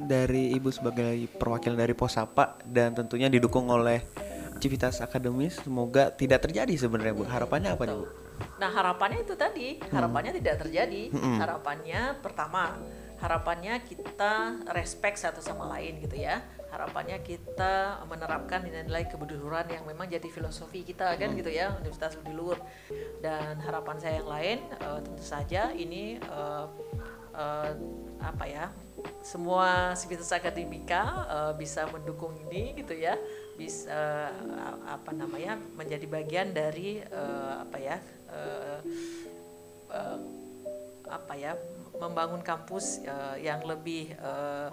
dari 0.09 0.57
Ibu 0.57 0.73
sebagai 0.73 1.29
perwakilan 1.37 1.77
dari 1.77 1.93
Posapa 1.93 2.57
dan 2.65 2.97
tentunya 2.97 3.29
didukung 3.29 3.69
oleh 3.69 4.03
Civitas 4.59 4.99
Akademis 4.99 5.63
semoga 5.63 6.11
tidak 6.11 6.49
terjadi 6.49 6.75
sebenarnya 6.75 7.15
Bu. 7.15 7.25
Harapannya 7.29 7.77
apa 7.77 7.83
nih 7.87 7.97
Bu? 7.97 8.07
Nah, 8.59 8.71
harapannya 8.71 9.19
itu 9.23 9.35
tadi, 9.35 9.79
harapannya 9.91 10.33
hmm. 10.35 10.41
tidak 10.43 10.57
terjadi. 10.67 11.03
Hmm. 11.15 11.39
Harapannya 11.39 12.01
pertama, 12.23 12.75
harapannya 13.23 13.83
kita 13.83 14.63
respect 14.75 15.23
satu 15.23 15.43
sama 15.43 15.71
lain 15.79 16.03
gitu 16.03 16.19
ya. 16.19 16.43
Harapannya 16.69 17.19
kita 17.25 18.05
menerapkan 18.05 18.61
nilai-nilai 18.61 19.09
kebududuran 19.09 19.69
yang 19.73 19.85
memang 19.89 20.05
jadi 20.09 20.29
filosofi 20.29 20.85
kita 20.85 21.17
kan 21.17 21.33
hmm. 21.33 21.39
gitu 21.41 21.51
ya, 21.53 21.73
Universitas 21.81 22.17
Budi 22.21 22.35
Luhur. 22.37 22.59
Dan 23.25 23.61
harapan 23.65 23.97
saya 23.97 24.21
yang 24.21 24.29
lain 24.29 24.59
uh, 24.85 25.01
tentu 25.01 25.25
saja 25.25 25.73
ini 25.73 26.21
uh, 26.29 26.69
uh, 27.33 27.73
apa 28.21 28.45
ya? 28.45 28.67
Semua 29.23 29.95
sivitas 29.95 30.29
akademika 30.35 31.03
uh, 31.31 31.53
bisa 31.55 31.87
mendukung 31.89 32.35
ini 32.49 32.75
gitu 32.75 32.99
ya 32.99 33.15
bisa 33.59 34.31
uh, 34.31 34.75
apa 34.87 35.11
namanya 35.11 35.59
menjadi 35.75 36.07
bagian 36.07 36.55
dari 36.55 37.03
uh, 37.11 37.67
apa 37.67 37.77
ya 37.79 37.97
uh, 38.31 38.79
uh, 39.91 40.19
apa 41.11 41.35
ya 41.35 41.53
membangun 41.99 42.45
kampus 42.45 43.03
uh, 43.03 43.35
yang 43.35 43.59
lebih 43.67 44.15
uh, 44.23 44.71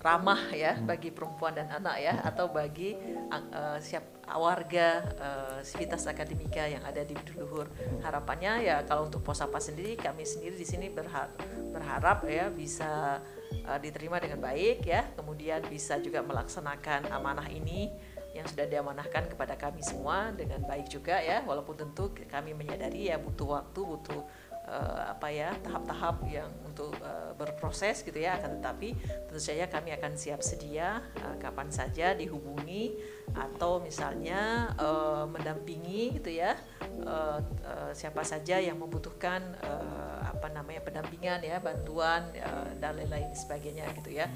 ramah 0.00 0.48
ya 0.56 0.80
hmm. 0.80 0.88
bagi 0.88 1.12
perempuan 1.12 1.52
dan 1.52 1.68
anak 1.68 2.00
ya 2.00 2.16
atau 2.24 2.48
bagi 2.48 2.96
uh, 3.28 3.76
siap 3.76 4.20
warga 4.30 5.04
uh, 5.18 5.58
Sivitas 5.60 6.06
Akademika 6.06 6.64
yang 6.64 6.80
ada 6.86 7.02
di 7.04 7.12
Luhur. 7.36 7.66
Harapannya 8.00 8.64
ya 8.64 8.76
kalau 8.86 9.10
untuk 9.10 9.20
Posapa 9.20 9.58
sendiri 9.60 9.98
kami 9.98 10.24
sendiri 10.24 10.56
di 10.56 10.64
sini 10.64 10.86
berharap, 10.88 11.34
berharap 11.74 12.24
ya 12.24 12.48
bisa 12.48 13.20
uh, 13.66 13.78
diterima 13.82 14.22
dengan 14.22 14.40
baik 14.40 14.86
ya, 14.86 15.10
kemudian 15.18 15.66
bisa 15.68 15.98
juga 15.98 16.24
melaksanakan 16.24 17.10
amanah 17.10 17.50
ini 17.50 17.90
yang 18.30 18.46
sudah 18.46 18.70
diamanahkan 18.70 19.26
kepada 19.26 19.58
kami 19.58 19.82
semua 19.82 20.30
dengan 20.30 20.62
baik 20.62 20.86
juga 20.86 21.18
ya, 21.18 21.42
walaupun 21.42 21.74
tentu 21.74 22.14
kami 22.30 22.54
menyadari 22.54 23.10
ya 23.10 23.18
butuh 23.18 23.58
waktu, 23.58 23.80
butuh 23.82 24.22
uh, 24.70 25.10
apa 25.10 25.26
ya 25.34 25.50
tahap-tahap 25.66 26.22
yang 26.30 26.50
untuk 26.62 26.94
uh, 27.02 27.34
berproses 27.34 28.06
gitu 28.06 28.16
ya 28.16 28.38
akan 28.38 28.62
tetapi 28.62 28.94
tentu 29.26 29.42
saja 29.42 29.66
kami 29.66 29.90
akan 29.98 30.14
siap 30.14 30.40
sedia 30.40 31.02
uh, 31.26 31.36
kapan 31.42 31.68
saja 31.74 32.14
dihubungi 32.14 32.94
atau 33.34 33.82
misalnya 33.82 34.72
uh, 34.78 35.26
mendampingi 35.26 36.22
gitu 36.22 36.30
ya 36.30 36.54
uh, 37.02 37.42
uh, 37.42 37.90
siapa 37.90 38.22
saja 38.22 38.62
yang 38.62 38.78
membutuhkan 38.78 39.42
uh, 39.66 40.30
apa 40.30 40.46
namanya 40.54 40.80
pendampingan 40.86 41.42
ya 41.42 41.58
bantuan 41.58 42.30
uh, 42.38 42.70
dan 42.78 42.96
lain-lain 42.96 43.34
sebagainya 43.34 43.90
gitu 43.98 44.14
ya. 44.14 44.30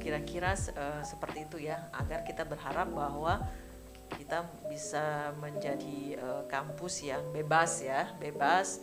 Kira-kira 0.00 0.56
uh, 0.56 1.04
seperti 1.04 1.44
itu 1.44 1.68
ya 1.68 1.92
agar 1.92 2.24
kita 2.24 2.48
berharap 2.48 2.88
bahwa 2.88 3.44
kita 4.16 4.48
bisa 4.66 5.30
menjadi 5.38 6.18
uh, 6.18 6.42
kampus 6.48 7.04
yang 7.06 7.22
bebas 7.30 7.84
ya 7.84 8.10
bebas 8.18 8.80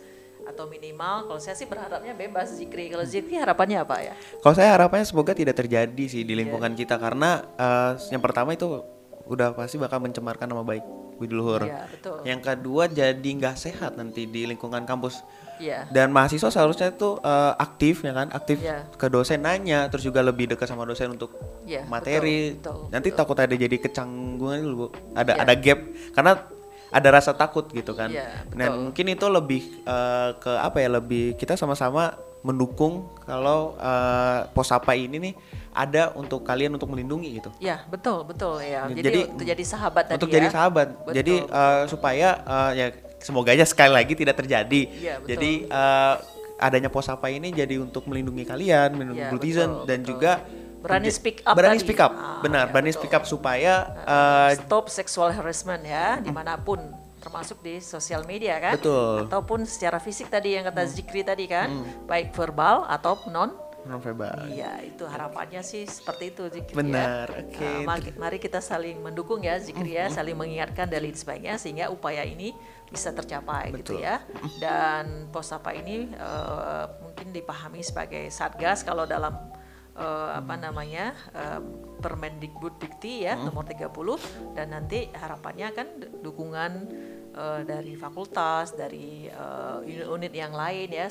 atau 0.48 0.64
minimal 0.64 1.28
kalau 1.28 1.40
saya 1.40 1.54
sih 1.54 1.68
berharapnya 1.68 2.16
bebas 2.16 2.56
Zikri 2.56 2.88
kalau 2.88 3.04
Zikri 3.04 3.36
harapannya 3.36 3.84
apa 3.84 3.96
ya 4.00 4.14
kalau 4.40 4.54
saya 4.56 4.72
harapannya 4.72 5.04
semoga 5.04 5.36
tidak 5.36 5.60
terjadi 5.60 6.04
sih 6.08 6.24
di 6.24 6.32
lingkungan 6.32 6.72
yeah. 6.72 6.80
kita 6.80 6.96
karena 6.96 7.44
uh, 7.60 7.92
yang 8.08 8.24
pertama 8.24 8.56
itu 8.56 8.80
udah 9.28 9.52
pasti 9.52 9.76
bakal 9.76 10.00
mencemarkan 10.00 10.48
nama 10.48 10.64
baik 10.64 10.84
Budi 11.18 11.34
Luhur. 11.34 11.66
Yeah, 11.66 11.84
betul. 11.90 12.22
Yang 12.22 12.40
kedua 12.46 12.82
jadi 12.86 13.28
nggak 13.28 13.56
sehat 13.58 13.98
nanti 13.98 14.24
di 14.24 14.46
lingkungan 14.46 14.86
kampus. 14.86 15.20
Yeah. 15.58 15.90
Dan 15.90 16.14
mahasiswa 16.14 16.54
seharusnya 16.54 16.94
itu 16.94 17.18
uh, 17.18 17.58
aktif 17.58 18.06
ya 18.06 18.14
kan, 18.14 18.30
aktif 18.30 18.62
yeah. 18.62 18.86
ke 18.94 19.10
dosen 19.10 19.42
nanya, 19.42 19.90
terus 19.90 20.06
juga 20.06 20.22
lebih 20.22 20.54
dekat 20.54 20.70
sama 20.70 20.86
dosen 20.86 21.18
untuk 21.18 21.34
yeah, 21.66 21.82
materi. 21.90 22.54
Betul, 22.54 22.86
betul, 22.86 22.94
Nanti 22.94 23.08
betul. 23.10 23.18
takut 23.18 23.36
ada 23.42 23.54
jadi 23.58 23.76
kecanggungan 23.82 24.62
dulu, 24.62 24.76
Bu. 24.78 24.86
Ada 25.18 25.34
yeah. 25.34 25.42
ada 25.42 25.54
gap 25.58 25.78
karena 26.14 26.32
ada 26.88 27.08
rasa 27.12 27.36
takut 27.36 27.68
gitu 27.70 27.92
kan. 27.92 28.08
Yeah, 28.08 28.44
betul. 28.48 28.58
Nah, 28.58 28.68
mungkin 28.74 29.04
itu 29.12 29.26
lebih 29.28 29.62
uh, 29.84 30.36
ke 30.40 30.52
apa 30.52 30.78
ya? 30.80 30.88
Lebih 31.00 31.36
kita 31.36 31.54
sama-sama 31.54 32.16
mendukung 32.40 33.10
kalau 33.26 33.74
uh, 33.82 34.46
posapa 34.54 34.94
ini 34.94 35.18
nih 35.18 35.34
ada 35.74 36.14
untuk 36.14 36.46
kalian 36.46 36.78
untuk 36.78 36.88
melindungi 36.90 37.42
gitu. 37.42 37.50
Ya 37.58 37.82
betul 37.90 38.22
betul 38.24 38.62
ya. 38.62 38.86
Jadi, 38.86 39.02
jadi 39.02 39.20
untuk 39.26 39.46
jadi 39.46 39.64
sahabat 39.66 40.04
tadi 40.08 40.16
Untuk 40.22 40.30
ya. 40.30 40.34
jadi 40.38 40.48
sahabat. 40.48 40.88
Betul. 41.02 41.14
Jadi 41.18 41.34
uh, 41.50 41.82
supaya 41.90 42.28
uh, 42.46 42.70
ya 42.72 42.86
semoga 43.18 43.50
aja 43.50 43.66
sekali 43.66 43.92
lagi 43.92 44.14
tidak 44.14 44.38
terjadi. 44.38 44.82
Ya, 44.94 45.14
betul. 45.18 45.30
Jadi 45.34 45.52
uh, 45.66 46.14
adanya 46.58 46.90
posapa 46.90 47.30
ini 47.30 47.54
jadi 47.54 47.78
untuk 47.78 48.06
melindungi 48.10 48.46
kalian, 48.46 48.94
melindungi 48.94 49.22
ya, 49.22 49.30
netizen 49.34 49.70
dan 49.86 50.02
betul. 50.02 50.10
juga 50.14 50.32
berani 50.78 51.10
speak 51.10 51.42
up 51.42 51.54
berani 51.58 51.78
tadi. 51.78 51.84
speak 51.84 52.00
up 52.00 52.12
ah, 52.14 52.38
benar 52.40 52.64
ya, 52.66 52.72
berani 52.72 52.90
betul. 52.94 53.00
speak 53.02 53.14
up 53.14 53.24
supaya 53.26 53.72
uh, 54.06 54.50
stop 54.54 54.86
sexual 54.86 55.30
harassment 55.34 55.82
ya 55.82 56.22
di 56.22 56.30
mana 56.30 56.54
pun 56.58 56.78
termasuk 57.18 57.58
di 57.60 57.82
sosial 57.82 58.22
media 58.24 58.62
kan 58.62 58.78
betul 58.78 59.26
ataupun 59.26 59.66
secara 59.66 59.98
fisik 59.98 60.30
tadi 60.30 60.54
yang 60.54 60.64
kata 60.70 60.86
hmm. 60.86 60.92
Zikri 60.94 61.22
tadi 61.26 61.44
kan 61.50 61.68
hmm. 61.68 62.06
baik 62.06 62.30
verbal 62.30 62.86
atau 62.86 63.18
non 63.26 63.50
non 63.86 63.98
verbal 63.98 64.46
iya 64.54 64.78
itu 64.86 65.02
harapannya 65.02 65.62
sih 65.66 65.82
seperti 65.82 66.30
itu 66.30 66.42
Zikri 66.46 66.74
ya. 66.74 66.78
benar 66.78 67.26
ya. 67.26 67.38
oke 67.42 67.50
okay. 67.58 67.76
nah, 67.82 67.98
mari, 68.14 68.38
kita 68.38 68.62
saling 68.62 69.02
mendukung 69.02 69.42
ya 69.42 69.58
Zikri 69.58 69.98
ya 69.98 70.06
hmm. 70.06 70.14
saling 70.14 70.36
mengingatkan 70.38 70.86
dan 70.86 71.02
sebagainya 71.10 71.58
sehingga 71.58 71.90
upaya 71.90 72.22
ini 72.22 72.54
bisa 72.88 73.10
tercapai 73.10 73.74
gitu 73.74 73.98
betul. 73.98 74.00
gitu 74.00 74.06
ya 74.06 74.22
dan 74.62 75.26
pos 75.28 75.50
apa 75.50 75.74
ini 75.74 76.08
uh, 76.16 76.86
mungkin 77.02 77.34
dipahami 77.34 77.82
sebagai 77.82 78.30
satgas 78.30 78.86
kalau 78.86 79.04
dalam 79.04 79.57
uh, 79.98 80.38
apa 80.38 80.54
namanya 80.54 81.12
uh, 81.34 81.60
Permendikbud 81.98 82.78
Dikti 82.78 83.26
ya 83.26 83.34
hmm. 83.34 83.50
nomor 83.50 83.66
30 83.66 84.54
dan 84.54 84.70
nanti 84.70 85.10
harapannya 85.10 85.68
kan 85.74 85.88
dukungan 86.22 86.72
uh, 87.34 87.60
dari 87.66 87.98
fakultas 87.98 88.78
dari 88.78 89.26
uh, 89.28 89.82
unit-unit 89.82 90.32
yang 90.32 90.54
lain 90.54 90.88
ya 90.94 91.10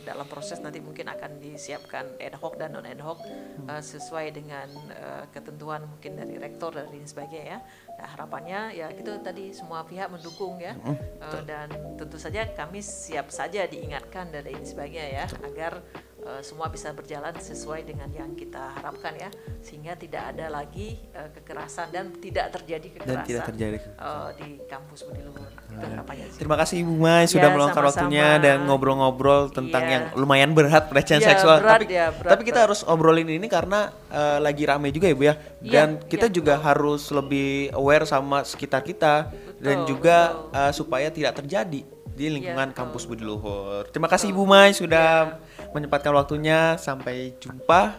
dalam 0.00 0.24
proses 0.26 0.58
nanti 0.64 0.80
mungkin 0.80 1.12
akan 1.12 1.38
disiapkan 1.38 2.16
ad 2.16 2.34
hoc 2.40 2.56
dan 2.56 2.72
non 2.72 2.88
ad 2.88 3.00
hoc 3.04 3.20
uh, 3.68 3.82
sesuai 3.84 4.32
dengan 4.32 4.68
uh, 4.96 5.24
ketentuan 5.28 5.84
mungkin 5.84 6.16
dari 6.16 6.40
rektor 6.40 6.72
dan 6.72 6.88
lain 6.88 7.04
sebagainya 7.04 7.46
ya. 7.46 7.58
Nah, 8.00 8.08
harapannya 8.16 8.60
ya 8.72 8.88
itu 8.96 9.12
tadi 9.20 9.52
semua 9.52 9.84
pihak 9.84 10.08
mendukung 10.08 10.56
ya 10.56 10.72
uh, 11.20 11.40
dan 11.44 11.68
tentu 12.00 12.16
saja 12.16 12.48
kami 12.48 12.80
siap 12.80 13.28
saja 13.28 13.68
diingatkan 13.68 14.32
dan 14.32 14.48
lain 14.48 14.64
sebagainya 14.64 15.24
ya 15.24 15.26
agar 15.44 15.84
uh, 16.24 16.42
semua 16.44 16.68
bisa 16.68 16.92
berjalan 16.92 17.32
sesuai 17.36 17.84
dengan 17.86 18.08
yang 18.12 18.32
kita 18.36 18.76
harapkan 18.80 19.16
ya 19.16 19.30
sehingga 19.60 19.96
tidak 19.96 20.34
ada 20.36 20.52
lagi 20.52 21.00
uh, 21.16 21.28
kekerasan 21.32 21.92
dan 21.92 22.12
tidak 22.18 22.52
terjadi 22.54 22.86
kekerasan 22.96 23.16
dan 23.16 23.28
tidak 23.28 23.44
terjadi 23.52 23.76
uh, 24.00 24.28
di 24.36 24.48
kampus 24.66 25.06
Budi 25.06 25.22
Luhur. 25.24 25.48
Sih. 25.70 26.38
Terima 26.42 26.56
kasih 26.58 26.76
Ibu 26.82 26.94
Mai 26.98 27.24
sudah 27.30 27.48
ya, 27.48 27.54
meluangkan 27.54 27.82
waktunya 27.86 28.28
dan 28.42 28.66
ngobrol-ngobrol 28.66 29.54
tentang 29.54 29.84
ya. 29.86 29.92
yang 29.94 30.04
lumayan 30.18 30.50
berat 30.50 30.90
pelecehan 30.90 31.22
ya, 31.22 31.34
seksual. 31.34 31.62
Berat, 31.62 31.78
tapi 31.78 31.86
ya, 31.94 32.06
berat, 32.10 32.30
tapi 32.34 32.42
kita 32.42 32.58
berat. 32.58 32.66
harus 32.68 32.80
obrolin 32.84 33.28
ini 33.30 33.46
karena 33.46 33.94
uh, 34.10 34.42
lagi 34.42 34.66
rame 34.66 34.90
juga 34.90 35.06
ya 35.06 35.16
Bu 35.16 35.24
ya. 35.24 35.34
Iya, 35.62 35.70
dan 35.70 35.88
ya, 35.96 36.04
kita 36.10 36.26
ya, 36.28 36.34
juga 36.34 36.54
betul. 36.58 36.66
harus 36.66 37.02
lebih 37.14 37.50
aware 37.72 38.04
sama 38.04 38.42
sekitar 38.42 38.82
kita 38.82 39.30
betul, 39.30 39.62
dan 39.62 39.76
juga 39.86 40.18
Uh, 40.50 40.74
supaya 40.74 41.06
tidak 41.14 41.38
terjadi 41.38 41.86
di 42.20 42.28
lingkungan 42.28 42.68
ya, 42.68 42.76
kampus 42.76 43.08
Budi 43.08 43.24
Luhur. 43.24 43.88
Terima 43.88 44.12
kasih 44.12 44.28
Ibu 44.28 44.44
Mai 44.44 44.76
sudah 44.76 45.40
ya 45.40 45.68
menyempatkan 45.72 46.12
waktunya. 46.12 46.76
Sampai 46.76 47.32
jumpa 47.40 47.96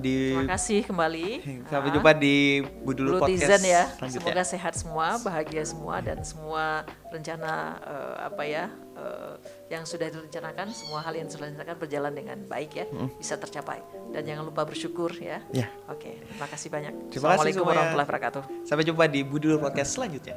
di 0.00 0.32
Terima 0.32 0.56
kasih 0.56 0.80
kembali. 0.86 1.28
sampai 1.68 1.88
Ah. 1.90 1.94
jumpa 1.96 2.10
di 2.16 2.36
Budulu 2.84 3.16
Blue 3.16 3.20
Podcast 3.20 3.44
Tizen 3.44 3.62
ya. 3.64 3.84
selanjutnya. 3.96 4.24
Semoga 4.32 4.44
sehat 4.46 4.74
semua, 4.76 5.06
bahagia 5.20 5.64
semua 5.66 6.00
dan 6.00 6.24
semua 6.24 6.84
rencana 7.10 7.52
eh, 7.82 8.16
apa 8.24 8.42
ya 8.44 8.64
eh, 8.96 9.34
yang 9.68 9.84
sudah 9.84 10.08
direncanakan, 10.08 10.72
semua 10.72 11.00
hal 11.04 11.12
yang 11.12 11.28
sudah 11.28 11.48
direncanakan 11.48 11.76
berjalan 11.76 12.12
dengan 12.12 12.38
baik 12.46 12.70
ya, 12.76 12.86
bisa 13.16 13.36
tercapai. 13.36 13.80
Dan 14.12 14.24
jangan 14.24 14.44
lupa 14.48 14.64
bersyukur 14.64 15.10
ya. 15.16 15.40
Ya. 15.50 15.68
Oke, 15.86 16.16
terima 16.22 16.46
kasih 16.48 16.68
banyak. 16.68 16.92
Terima 17.08 17.36
Assalamualaikum 17.36 17.64
warahmatullahi 17.64 18.06
wabarakatuh. 18.08 18.42
Sampai 18.64 18.84
jumpa 18.84 19.04
di 19.04 19.20
Budulu 19.20 19.60
Podcast 19.60 19.96
selanjutnya. 19.96 20.36